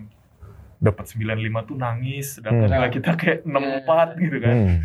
[0.78, 2.74] dapat 95 tuh nangis, sedangkan Hmm.
[2.76, 4.54] nilai kita kayak 64 gitu kan.
[4.54, 4.78] Hmm.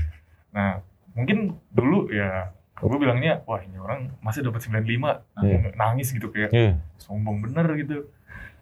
[0.55, 0.71] Nah,
[1.11, 5.75] mungkin dulu ya gue bilangnya, wah ini orang masih dapat 95, Hmm.
[5.75, 6.79] nangis gitu kayak Iya.
[6.95, 8.07] sombong bener gitu.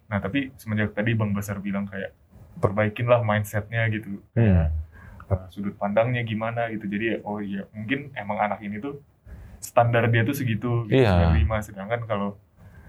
[0.09, 2.17] Nah tapi semenjak tadi Bang Basar bilang kayak
[2.57, 4.73] perbaikinlah mindsetnya gitu, Hmm.
[5.27, 6.87] Uh, sudut pandangnya gimana gitu.
[6.89, 8.97] Jadi oh iya mungkin emang anak ini tuh
[9.67, 11.35] standar dia tuh segitu gitu, Iya.
[11.35, 12.39] 95 sedangkan kalau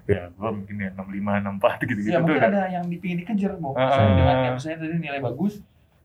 [0.06, 3.58] ya gue mungkin ya 65 64 gitu gitu Ya, tuh mungkin ada yang dipingin dikejar,
[3.58, 3.74] Bo.
[3.74, 3.82] Ah.
[3.84, 5.54] Misalnya dengan yang misalnya tadi nilai bagus,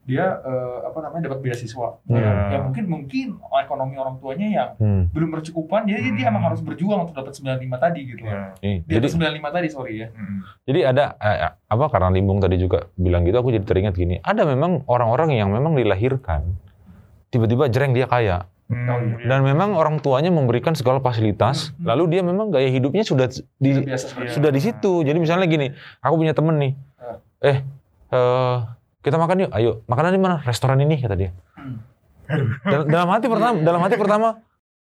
[0.03, 1.89] dia eh, apa namanya dapat beasiswa.
[2.03, 2.19] Hmm.
[2.51, 5.03] Ya mungkin mungkin ekonomi orang tuanya yang Hmm.
[5.07, 6.31] belum bercukupan, jadi dia Hmm.
[6.36, 8.19] emang harus berjuang untuk dapat 95 tadi gitu.
[8.21, 8.51] ya.
[8.59, 10.07] Nih, Di Jadi atas 95 tadi, sorry ya.
[10.12, 14.19] mm, Jadi ada eh, apa karena Limbung tadi juga bilang gitu, aku jadi teringat gini.
[14.19, 16.51] Ada memang orang-orang yang memang dilahirkan
[17.29, 19.15] tiba-tiba jreng dia kaya mm, Oh, iya.
[19.15, 19.27] iya.
[19.27, 21.88] dan memang orang tuanya memberikan segala fasilitas, Hmm.
[21.88, 24.29] lalu dia memang gaya hidupnya sudah di biasa Iya.
[24.31, 24.91] sudah di situ.
[25.01, 27.17] Jadi misalnya gini, aku punya temen nih, Ah.
[27.41, 27.57] eh
[28.09, 28.57] eh,
[28.99, 30.36] kita makan yuk, ayo makanan di mana?
[30.41, 31.31] Restoran ini kata dia.
[31.53, 31.81] Hmm.
[32.63, 34.27] Dalam, dalam hati pertama, dalam hati pertama,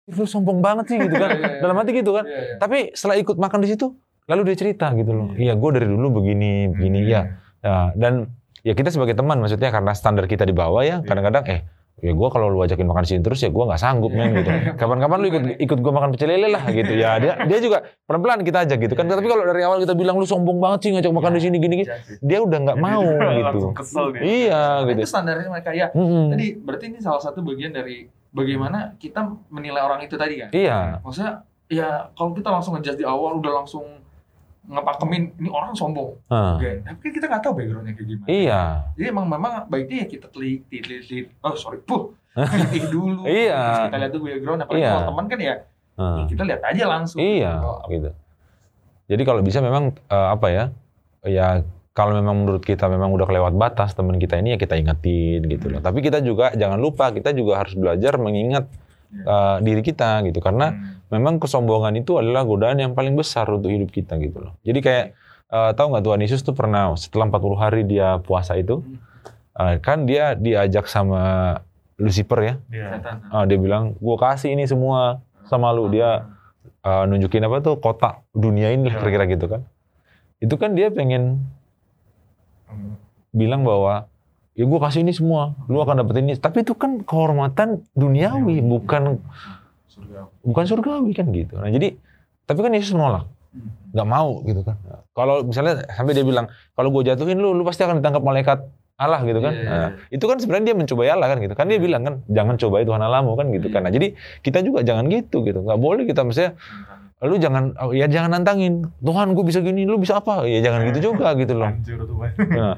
[0.08, 1.30] lu sombong banget sih gitu kan.
[1.34, 1.60] Iya, iya.
[1.60, 2.24] Dalam hati gitu kan.
[2.24, 2.58] Iya.
[2.58, 3.92] Tapi setelah ikut makan di situ,
[4.26, 5.28] lalu dia cerita gitu loh.
[5.34, 7.10] Iya, gue dari dulu begini, begini Hmm.
[7.10, 7.22] ya.
[7.62, 8.14] Ya, dan
[8.62, 11.62] ya kita sebagai teman maksudnya karena standar kita di bawah ya, kadang-kadang eh
[12.00, 14.50] ya gue kalau lu ajakin makan sini terus ya gue nggak sanggup men gitu.
[14.82, 17.20] Kapan-kapan lu ikut ikut gue makan pecel lele lah gitu ya.
[17.20, 19.06] Dia dia juga pelan-pelan kita ajak gitu kan.
[19.06, 21.86] Tapi kalau dari awal kita bilang lu sombong banget sih ngajak makan di sini gini-gini,
[21.86, 23.68] Iya dia udah nggak Jadi mau gitu.
[23.76, 24.06] kesel.
[24.18, 25.02] Iya Nah, gitu.
[25.04, 25.88] Itu standarnya mereka ya.
[25.94, 30.50] Tadi berarti ini salah satu bagian dari bagaimana kita menilai orang itu tadi kan.
[30.50, 31.04] Iya.
[31.06, 34.01] Maksudnya ya kalau kita langsung ngejudge di awal udah langsung
[34.62, 36.22] ngepakemin ini orang sombong.
[36.28, 36.56] Ah.
[36.56, 38.28] Oke, tapi kan kita nggak tahu backgroundnya kayak gimana.
[38.30, 38.62] Iya.
[38.94, 42.14] Jadi emang memang baiknya ya kita teliti, teliti, oh sorry, puh,
[42.54, 43.26] teliti dulu.
[43.26, 43.58] Iya.
[43.58, 44.92] Terus kita lihat dulu background, apalagi Iya.
[44.92, 45.56] kalau teman kan ya,
[45.98, 46.18] Ah.
[46.18, 47.20] ya kita lihat aja langsung.
[47.20, 48.10] Iya, Oh, gitu.
[49.12, 50.64] Jadi kalau bisa memang eh, apa ya?
[51.22, 55.44] Ya kalau memang menurut kita memang udah kelewat batas teman kita ini ya kita ingetin
[55.44, 55.84] gitu loh.
[55.84, 58.72] Tapi kita juga jangan lupa kita juga harus belajar mengingat
[59.14, 61.04] eh, diri kita gitu karena Hmm.
[61.12, 64.54] memang kesombongan itu adalah godaan yang paling besar untuk hidup kita gitu loh.
[64.64, 65.06] Jadi kayak
[65.52, 68.80] eh, tahu nggak Tuhan Yesus tuh pernah setelah 40 hari dia puasa itu
[69.60, 71.56] eh, kan dia diajak sama
[72.00, 72.54] Lucifer ya.
[72.72, 72.88] Iya.
[72.98, 73.16] Setan.
[73.30, 75.86] Ah, dia bilang, gua kasih ini semua sama lu.
[75.86, 76.26] Dia
[76.82, 78.98] uh, nunjukin apa tuh kotak dunia ini Iya.
[78.98, 79.62] kira-kira gitu kan.
[80.42, 81.46] Itu kan dia pengen
[82.66, 82.96] Hmm.
[83.30, 84.10] bilang bahwa
[84.62, 86.38] ya gua kasih ini semua, lu akan dapet ini.
[86.38, 89.18] Tapi itu kan kehormatan duniawi, bukan
[89.90, 90.30] Surga.
[90.46, 91.58] bukan surgawi kan gitu.
[91.58, 91.98] Nah jadi,
[92.46, 93.68] tapi kan Yesus menolak, Hmm.
[93.92, 94.78] nggak mau gitu kan.
[95.12, 98.64] Kalau misalnya sampai dia bilang, kalau gue jatuhin lu, lu pasti akan ditangkap malaikat
[98.96, 99.52] Allah gitu kan.
[99.52, 100.14] Iya, iya, Nah, iya.
[100.14, 101.54] itu kan sebenarnya dia mencobai Allah kan gitu.
[101.58, 103.82] Kan dia bilang kan, jangan cobai Tuhan Allahmu kan gitu kan.
[103.84, 105.60] Nah jadi kita juga jangan gitu gitu.
[105.66, 106.54] Nggak boleh kita misalnya,
[107.22, 111.14] lu jangan ya jangan nantangin Tuhan gue bisa gini lu bisa apa ya jangan gitu
[111.14, 112.32] juga gitu loh Hancur tuh Pan.
[112.50, 112.76] nah,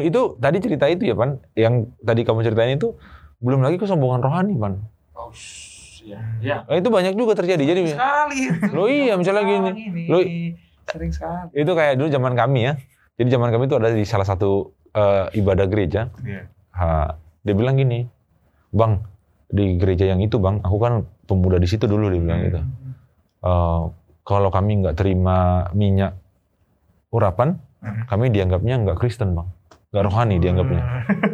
[0.00, 2.96] itu tadi cerita itu ya pan yang tadi kamu ceritain itu
[3.38, 4.80] belum lagi kesombongan rohani pan
[5.12, 5.28] Oh,
[6.02, 6.56] ya, ya.
[6.64, 8.38] Nah, itu banyak juga terjadi jadi Sekali.
[8.48, 8.72] itu.
[8.74, 9.70] Lo iya, misalnya gini.
[10.08, 10.26] Lo-
[10.82, 11.52] sering sekali.
[11.54, 12.72] itu kayak dulu zaman kami ya
[13.14, 14.50] jadi zaman kami itu ada di salah satu
[14.90, 16.48] eh, ibadah gereja Iya.
[16.72, 18.08] Ha, dia bilang gini
[18.70, 18.98] bang
[19.46, 22.60] di gereja yang itu bang aku kan pemuda di situ dulu dia bilang gitu
[23.42, 23.82] Eh,
[24.22, 25.38] kalau kami nggak terima
[25.72, 26.14] minyak
[27.10, 28.06] urapan Hmm.
[28.06, 29.50] kami dianggapnya nggak Kristen bang
[29.90, 30.82] nggak rohani dianggapnya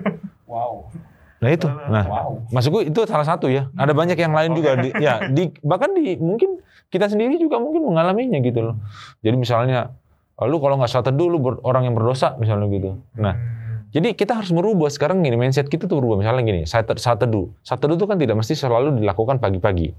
[0.48, 0.88] Wow.
[1.36, 2.48] nah itu nah Wow.
[2.48, 6.16] maksudku itu salah satu ya ada banyak yang lain juga di, ya di bahkan di
[6.16, 8.80] mungkin kita sendiri juga mungkin mengalaminya gitu loh
[9.20, 9.92] jadi misalnya
[10.40, 13.67] lu kalau nggak saat teduh lu ber- orang yang berdosa misalnya gitu nah Hmm.
[13.88, 14.92] Jadi kita harus merubah.
[14.92, 16.20] Sekarang gini mindset kita tuh berubah.
[16.20, 19.96] Misalnya gini saat saat teduh saat teduh itu kan tidak mesti selalu dilakukan pagi-pagi.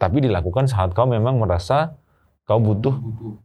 [0.00, 1.96] Tapi dilakukan saat kau memang merasa
[2.48, 2.96] kau butuh.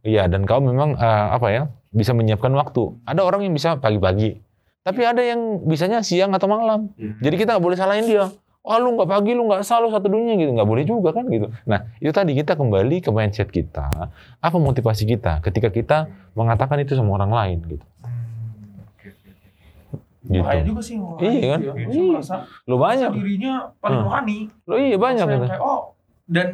[0.04, 2.96] Iya dan kau memang eh, apa ya bisa menyiapkan waktu.
[3.04, 4.52] Ada orang yang bisa pagi-pagi
[4.82, 6.90] tapi ada yang bisanya siang atau malam.
[6.98, 7.30] Iya.
[7.30, 8.26] jadi kita nggak boleh salahin dia.
[8.62, 10.50] Oh lu nggak pagi lu nggak selalu satu dunia gitu.
[10.54, 11.50] Nggak boleh juga kan gitu.
[11.66, 14.10] Nah itu tadi kita kembali ke mindset kita.
[14.42, 15.98] Apa motivasi kita ketika kita
[16.34, 18.82] mengatakan itu sama orang lain gitu Hmm.
[18.98, 20.02] Oke, oke, oke.
[20.24, 21.58] Gitu Bahaya juga sih Iya kan?
[21.58, 21.86] gitu ya.
[21.88, 22.02] Iya.
[22.12, 24.06] merasa lo banyak merasa dirinya paling Hmm.
[24.06, 24.38] rohani.
[24.62, 25.80] lo iya banyak gitu kayak, oh,
[26.24, 26.48] dan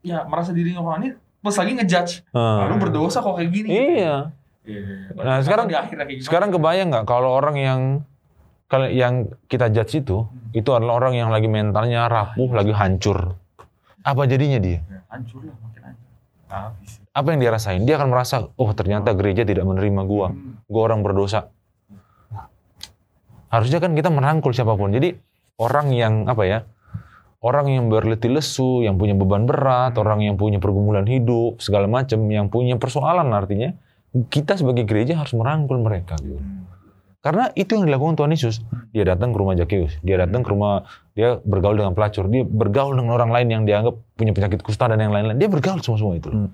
[0.00, 1.08] ya merasa dirinya rohani
[1.38, 2.12] plus lagi ngejudge.
[2.30, 2.66] Ah.
[2.66, 3.68] Lu berdosa kok kayak gini.
[3.68, 4.28] iya
[4.62, 5.12] Iya.
[5.14, 6.26] Nah, sekarang- di akhirnya kayak gimana?
[6.26, 7.80] sekarang kebayang nggak kalau orang yang
[8.66, 13.36] kalau yang kita judge itu itu adalah orang yang lagi mentalnya rapuh lagi hancur
[14.00, 16.08] apa jadinya dia Ya, hancur lah makin hancur.
[16.46, 16.90] Habis.
[17.10, 20.56] apa yang dia rasain dia akan merasa oh ternyata gereja tidak menerima gua Hmm.
[20.64, 21.52] gua orang berdosa
[23.54, 25.14] harusnya kan kita merangkul siapa pun jadi
[25.62, 26.58] orang yang apa ya
[27.44, 32.18] orang yang berletih lesu yang punya beban berat orang yang punya pergumulan hidup segala macam
[32.26, 33.70] yang punya persoalan artinya
[34.30, 36.38] kita sebagai gereja harus merangkul mereka gitu.
[37.24, 38.60] Karena itu yang dilakukan Tuhan Yesus.
[38.92, 40.84] Dia datang ke rumah Zakius, dia datang ke rumah,
[41.16, 45.00] dia bergaul dengan pelacur, dia bergaul dengan orang lain yang dianggap punya penyakit kusta dan
[45.00, 45.40] yang lain-lain.
[45.40, 46.28] Dia bergaul semua semua itu.
[46.28, 46.52] Hmm.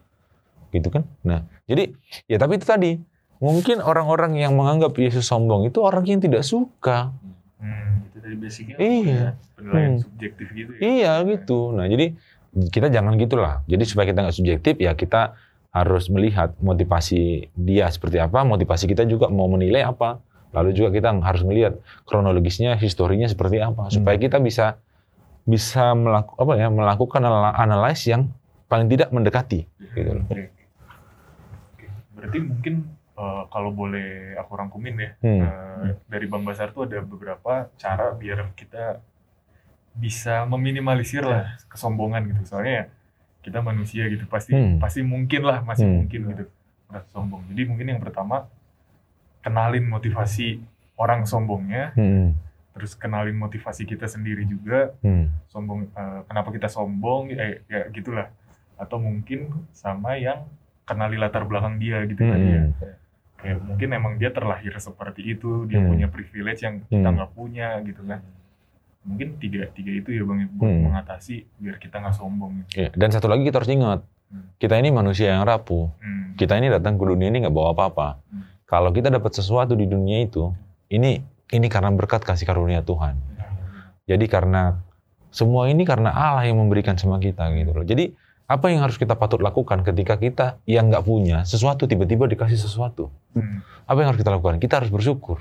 [0.70, 1.02] Gitu kan?
[1.26, 1.90] Nah, jadi
[2.30, 3.02] ya tapi itu tadi
[3.40, 7.10] mungkin orang-orang yang menganggap Yesus sombong itu orang yang tidak suka.
[7.56, 8.04] Hmm.
[8.12, 8.76] Itu dari basicnya.
[8.76, 9.26] Iya.
[9.56, 10.02] Penilaian Hmm.
[10.04, 10.80] subjektif gitu ya.
[10.80, 11.72] Iya gitu.
[11.72, 12.06] Nah, jadi
[12.50, 13.64] kita jangan gitulah.
[13.64, 15.34] Jadi supaya kita nggak subjektif ya kita
[15.70, 20.18] harus melihat motivasi dia seperti apa, motivasi kita juga mau menilai apa.
[20.50, 21.78] Lalu juga kita harus melihat
[22.10, 24.82] kronologisnya, historinya seperti apa supaya kita bisa
[25.46, 28.28] bisa melaku, apa ya, melakukan anal- analis yang
[28.66, 29.62] paling tidak mendekati
[29.94, 30.26] gitu loh.
[30.26, 30.50] Oke.
[31.70, 31.86] Oke.
[32.18, 32.74] Berarti mungkin
[33.20, 35.40] eh, kalau boleh aku rangkumin ya, Hmm.
[35.44, 39.04] eh, dari Bang Basar tuh ada beberapa cara biar kita
[39.92, 42.56] bisa meminimalisir lah kesombongan gitu.
[42.56, 42.84] Soalnya ya
[43.40, 44.80] kita manusia gitu, pasti Hmm.
[44.80, 45.96] pasti mungkin lah masih Hmm.
[46.04, 46.44] mungkin gitu
[46.88, 47.42] merasa sombong.
[47.52, 48.48] Jadi mungkin yang pertama
[49.40, 50.60] kenalin motivasi
[50.96, 52.36] orang sombongnya, Hmm.
[52.70, 55.28] terus kenalin motivasi kita sendiri juga Hmm.
[55.48, 58.28] sombong eh, kenapa kita sombong eh ya gitulah
[58.76, 60.44] atau mungkin sama yang
[60.84, 62.32] kenali latar belakang dia gitu Hmm.
[62.32, 62.62] tadi ya
[63.40, 65.88] kayak mungkin emang dia terlahir seperti itu dia Hmm.
[65.90, 67.16] punya privilege yang kita Hmm.
[67.16, 68.20] nggak punya gitu kan
[69.00, 70.82] mungkin tiga tiga itu ya bang ya, buat Hmm.
[70.92, 72.84] mengatasi biar kita nggak sombong gitu.
[72.84, 74.44] Ya, Dan satu lagi kita harus ingat, Hmm.
[74.60, 75.88] kita ini manusia yang rapuh.
[75.98, 76.36] Hmm.
[76.36, 78.08] kita ini datang ke dunia ini nggak bawa apa-apa.
[78.28, 78.44] Hmm.
[78.64, 80.52] Kalau kita dapat sesuatu di dunia itu,
[80.88, 83.18] ini ini karena berkat kasih karunia Tuhan.
[84.04, 84.78] Jadi karena
[85.30, 87.82] semua ini karena Allah yang memberikan sama kita gitu loh.
[87.82, 88.14] Jadi
[88.50, 93.06] apa yang harus kita patut lakukan ketika kita yang nggak punya sesuatu tiba-tiba dikasih sesuatu?
[93.38, 93.62] Hmm.
[93.86, 94.58] Apa yang harus kita lakukan?
[94.58, 95.38] Kita harus bersyukur.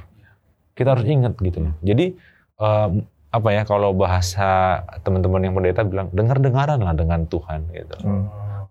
[0.77, 1.73] Kita harus ingat gitu loh.
[1.81, 2.13] Jadi
[2.61, 2.91] em,
[3.33, 7.97] apa ya kalau bahasa teman-teman yang pendeta bilang dengar-dengaran lah dengan Tuhan gitu.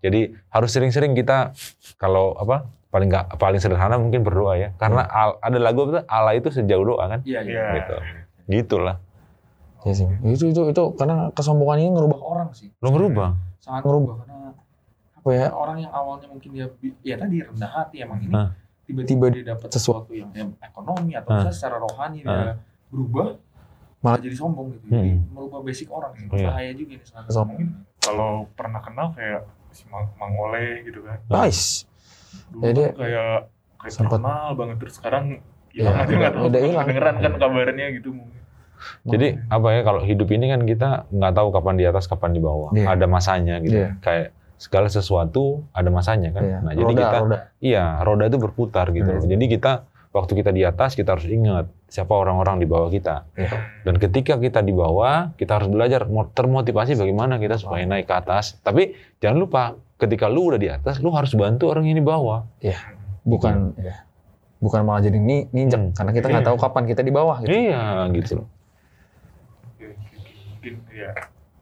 [0.06, 1.50] Jadi harus sering-sering kita
[1.98, 4.70] kalau apa paling nggak paling sederhana mungkin berdoa ya.
[4.78, 7.20] Karena al- ada lagu apa tuh, Allah itu sejauh doa kan.
[7.26, 7.50] Iya, iya.
[7.50, 7.66] Iya.
[7.74, 7.96] Gitu.
[8.48, 9.02] Gitulah.
[9.82, 10.06] Iya sih.
[10.24, 12.68] Itu itu itu karena kesombongan ini ngerubah Orang sih.
[12.78, 13.28] Lo ngerubah.
[13.58, 14.14] Sangat Ngerubah.
[14.14, 14.36] berubah karena
[15.18, 15.46] apa ya?
[15.50, 16.66] orang yang awalnya mungkin dia
[17.02, 18.32] ya tadi rendah hati emang ini
[18.86, 22.56] tiba-tiba Tiba- dia dapat sesuatu yang ya, ekonomi atau misalnya secara rohani dia
[22.88, 24.84] berubah Malah- malah jadi sombong gitu.
[24.88, 25.26] Jadi Hmm.
[25.30, 26.26] merubah basic orang sih.
[26.30, 26.48] Iya.
[26.48, 27.60] Bahaya juga ini sangat Sombong.
[27.98, 30.32] Kalau pernah kenal kayak si Mang, Mang
[30.80, 31.18] gitu kan.
[31.28, 31.84] Nice.
[32.48, 33.30] Dulu Ya, dia kan kayak
[33.76, 35.24] kayak sempat- terkenal banget terus sekarang
[35.68, 36.44] Ya, hilang aja nggak tahu.
[36.48, 36.84] udah hilang.
[36.86, 38.08] Kedengeran kan kabarnya gitu.
[39.04, 42.40] Jadi apa ya kalau hidup ini kan kita nggak tahu kapan di atas kapan di
[42.40, 42.70] bawah.
[42.72, 42.92] Iya.
[42.92, 43.78] Ada masanya gitu.
[43.78, 43.88] Iya.
[43.98, 46.42] Kayak segala sesuatu ada masanya kan.
[46.42, 46.58] Iya.
[46.60, 47.38] Nah, jadi roda, kita roda.
[47.58, 49.06] iya, roda itu berputar gitu.
[49.06, 49.18] Iya.
[49.18, 49.28] loh.
[49.28, 49.72] Jadi kita
[50.08, 53.28] waktu kita di atas kita harus ingat siapa orang-orang di bawah kita.
[53.34, 53.50] Iya.
[53.82, 58.14] Dan ketika kita di bawah, kita harus belajar mo- termotivasi bagaimana kita supaya naik ke
[58.14, 58.58] atas.
[58.58, 59.62] Tapi jangan lupa
[59.96, 62.42] ketika lu udah di atas, lu harus bantu orang yang di bawah.
[63.22, 64.04] Bukan ya.
[64.58, 65.94] Bukan malah jadi ni ninjek Hmm.
[65.94, 66.50] karena kita nggak Iya.
[66.50, 67.52] tahu kapan kita di bawah gitu.
[67.52, 68.42] Iya, gitu.
[68.42, 68.46] loh.
[70.58, 71.10] Mungkin ya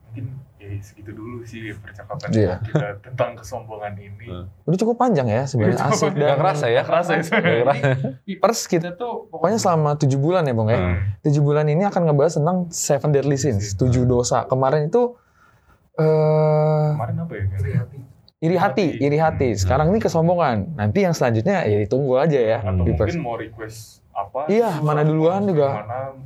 [0.06, 0.24] mungkin
[0.56, 2.54] ya segitu dulu sih percakapan Iya.
[2.64, 4.26] kita tentang kesombongan ini.
[4.26, 4.48] Hmm.
[4.64, 6.16] Udah cukup panjang ya sebenarnya asik panjang.
[6.16, 6.82] dan Gak kerasa ya?
[6.88, 7.22] Kerasa ya.
[8.40, 10.78] Pers kita tuh pokoknya selama tujuh bulan ya bang ya.
[10.80, 10.96] Hmm.
[11.20, 14.48] Tujuh bulan ini akan ngebahas tentang seven deadly sins, tujuh dosa.
[14.48, 15.20] Kemarin itu
[15.96, 17.44] eh Kemarin apa ya?
[18.36, 19.48] iri hati, iri hati.
[19.56, 20.76] Sekarang ini kesombongan.
[20.76, 22.58] Nanti yang selanjutnya ya ditunggu aja ya.
[22.60, 23.16] Atau di mungkin pers.
[23.16, 24.48] mau request apa?
[24.48, 25.84] Iya, mana duluan juga.
[25.84, 26.16] Mana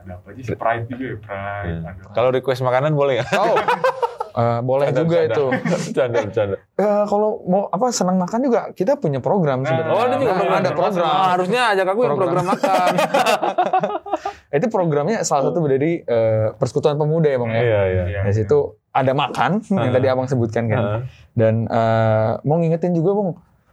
[0.00, 0.54] ada apa aja sih?
[0.54, 1.74] Pride juga ya, Pride.
[1.74, 1.86] Hmm.
[1.86, 2.02] Ada.
[2.10, 3.26] Kalau request makanan boleh ya?
[3.34, 3.56] Oh,
[4.40, 5.34] eh, boleh Bercanda, juga bercanda.
[5.34, 5.44] itu.
[5.84, 6.56] Bercanda, bercanda.
[6.74, 9.92] Eh, kalau mau apa senang makan juga kita punya program Nah, sebenarnya.
[9.92, 10.58] Oh, ada juga Nah, program.
[10.58, 11.06] ada program.
[11.06, 12.28] Ah, harusnya ajak aku yang Program.
[12.30, 12.88] program makan.
[14.50, 17.60] Itu programnya salah satu dari eh, Persekutuan Pemuda ya bang ya.
[17.60, 18.02] Iya, iya.
[18.08, 18.20] Iya.
[18.24, 18.58] Dari situ
[18.90, 19.94] ada makan yang Ah.
[19.94, 20.82] tadi abang sebutkan kan.
[21.32, 23.28] Dan eh, mau ngingetin juga bang,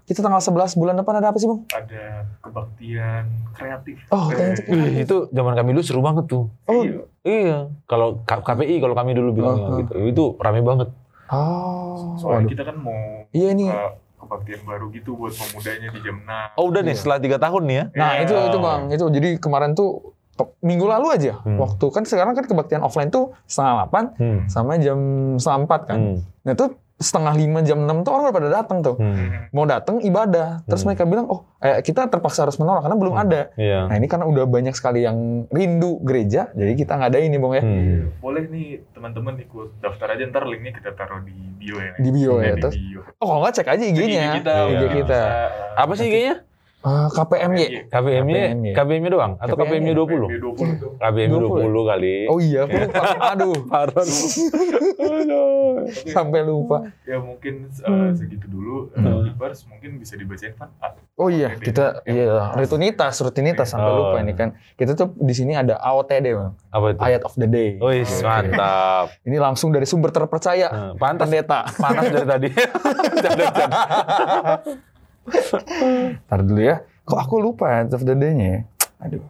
[0.08, 1.60] kita tanggal 11 bulan depan ada apa sih bang?
[1.70, 2.04] Ada
[2.40, 4.00] kebaktian kreatif.
[4.08, 4.64] Oh, Eh, kreatif.
[4.66, 6.48] Wih, itu zaman kami dulu seru banget tuh.
[6.64, 7.04] Oh, iya.
[7.22, 7.58] Iya.
[7.84, 9.78] Kalau KPI kalau kami dulu bilang Oh, oh.
[9.78, 9.92] gitu.
[10.02, 10.90] Itu rame banget.
[11.28, 12.50] oh, Soalnya waduh.
[12.50, 13.68] kita kan mau Iya ini.
[14.18, 16.56] kebaktian baru gitu buat pemudanya di jam 6.
[16.56, 16.98] Oh, udah nih Iya.
[16.98, 17.86] setelah tiga tahun nih ya.
[17.94, 18.24] Nah Iya.
[18.24, 19.90] itu itu bang, itu jadi kemarin tuh
[20.60, 21.58] minggu lalu aja, Hmm.
[21.58, 24.40] waktu kan sekarang kan kebaktian offline tuh setengah 8 Hmm.
[24.48, 24.98] sama jam
[25.36, 25.98] setengah 4 kan.
[26.00, 26.18] Hmm.
[26.42, 26.66] Nah itu
[26.98, 28.98] setengah 5 jam 6 tuh orang udah pada datang tuh.
[28.98, 29.50] Hmm.
[29.52, 30.62] Mau datang ibadah.
[30.64, 30.88] Terus Hmm.
[30.90, 33.24] mereka bilang, oh eh, kita terpaksa harus menolak karena belum Hmm.
[33.24, 33.42] ada.
[33.54, 33.86] Iya.
[33.86, 37.64] Nah ini karena udah banyak sekali yang rindu gereja, jadi kita ngadain nih bang ya.
[37.64, 37.98] Hmm.
[38.18, 41.94] Boleh nih teman-teman ikut daftar aja ntar linknya kita taruh di bio ya.
[41.96, 42.76] Di bio ya, di terus?
[42.76, 43.02] bio.
[43.18, 44.24] Oh kalau nggak cek aja IG-nya.
[44.24, 44.66] IG kita, Iya.
[44.72, 45.22] IG kita.
[45.76, 46.36] Apa sih kayaknya?
[46.88, 47.66] Eh, KPMY.
[47.92, 48.74] KPM-nya, KPM-nya.
[48.74, 49.34] KPM-nya doang?
[49.38, 49.92] Atau KPM-nya.
[49.92, 50.56] KPM-nya 20?
[50.56, 51.04] 20.
[51.04, 51.68] KPM 20.
[51.68, 52.16] 20 kali.
[52.26, 53.04] Oh iya, aku lupa.
[53.28, 54.06] Aduh, Parah.
[56.08, 56.78] Sampai lupa.
[57.04, 58.14] Ya mungkin uh, Hmm.
[58.14, 58.88] segitu dulu.
[58.94, 59.04] Hmm.
[59.06, 60.70] Uh, Keepers mungkin bisa dibacain kan?
[60.80, 63.98] Ah, Oh iya, kita iya rutinitas, rutinitas sampai Oh.
[64.06, 64.54] lupa ini kan.
[64.74, 66.54] Kita tuh di sini ada AOTD, Bang.
[66.70, 67.00] Apa itu?
[67.02, 67.76] Ayat of the day.
[67.76, 68.22] Wih, Oke.
[68.22, 69.10] mantap.
[69.24, 70.70] Ini langsung dari sumber terpercaya.
[70.70, 71.66] Nah, Pantas Pendeta.
[71.76, 72.50] panas dari tadi.
[76.28, 76.84] Ntar dulu ya.
[77.08, 78.60] Kok aku lupa ayat of the day-nya ya?
[79.04, 79.24] Aduh.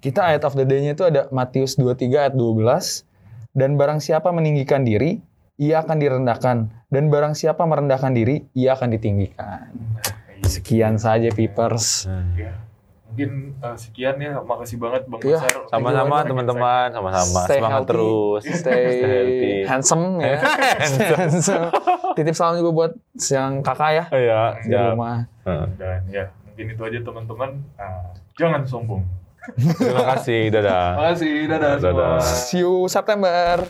[0.00, 3.04] Kita ayat of the day-nya itu ada Matius 23 ayat 12.
[3.52, 5.20] Dan barang siapa meninggikan diri,
[5.60, 6.72] ia akan direndahkan.
[6.88, 9.68] Dan barang siapa merendahkan diri, ia akan ditinggikan.
[10.46, 12.08] Sekian saja, Peepers.
[13.10, 14.38] Mungkin uh, sekian ya.
[14.38, 15.42] Makasih banget Bang Iya.
[15.42, 15.66] Besar.
[15.66, 17.40] Sama-sama teman-teman, sama-sama.
[17.44, 18.42] Stay Semangat healthy, terus.
[18.54, 19.52] Stay, healthy.
[19.66, 20.36] handsome ya.
[21.18, 21.68] handsome.
[22.14, 22.92] Titip salam juga buat
[23.26, 24.94] yang kakak ya Iya, di siap.
[24.94, 25.16] rumah.
[25.42, 25.66] Heeh.
[25.74, 27.50] Dan ya mungkin itu aja teman-teman.
[27.74, 29.02] Ah, jangan sombong.
[29.56, 30.86] Terima kasih, dadah.
[30.94, 31.36] Makasih.
[31.48, 31.72] Dadah.
[31.76, 32.20] Dadah.
[32.20, 32.20] semua.
[32.20, 33.64] See you September.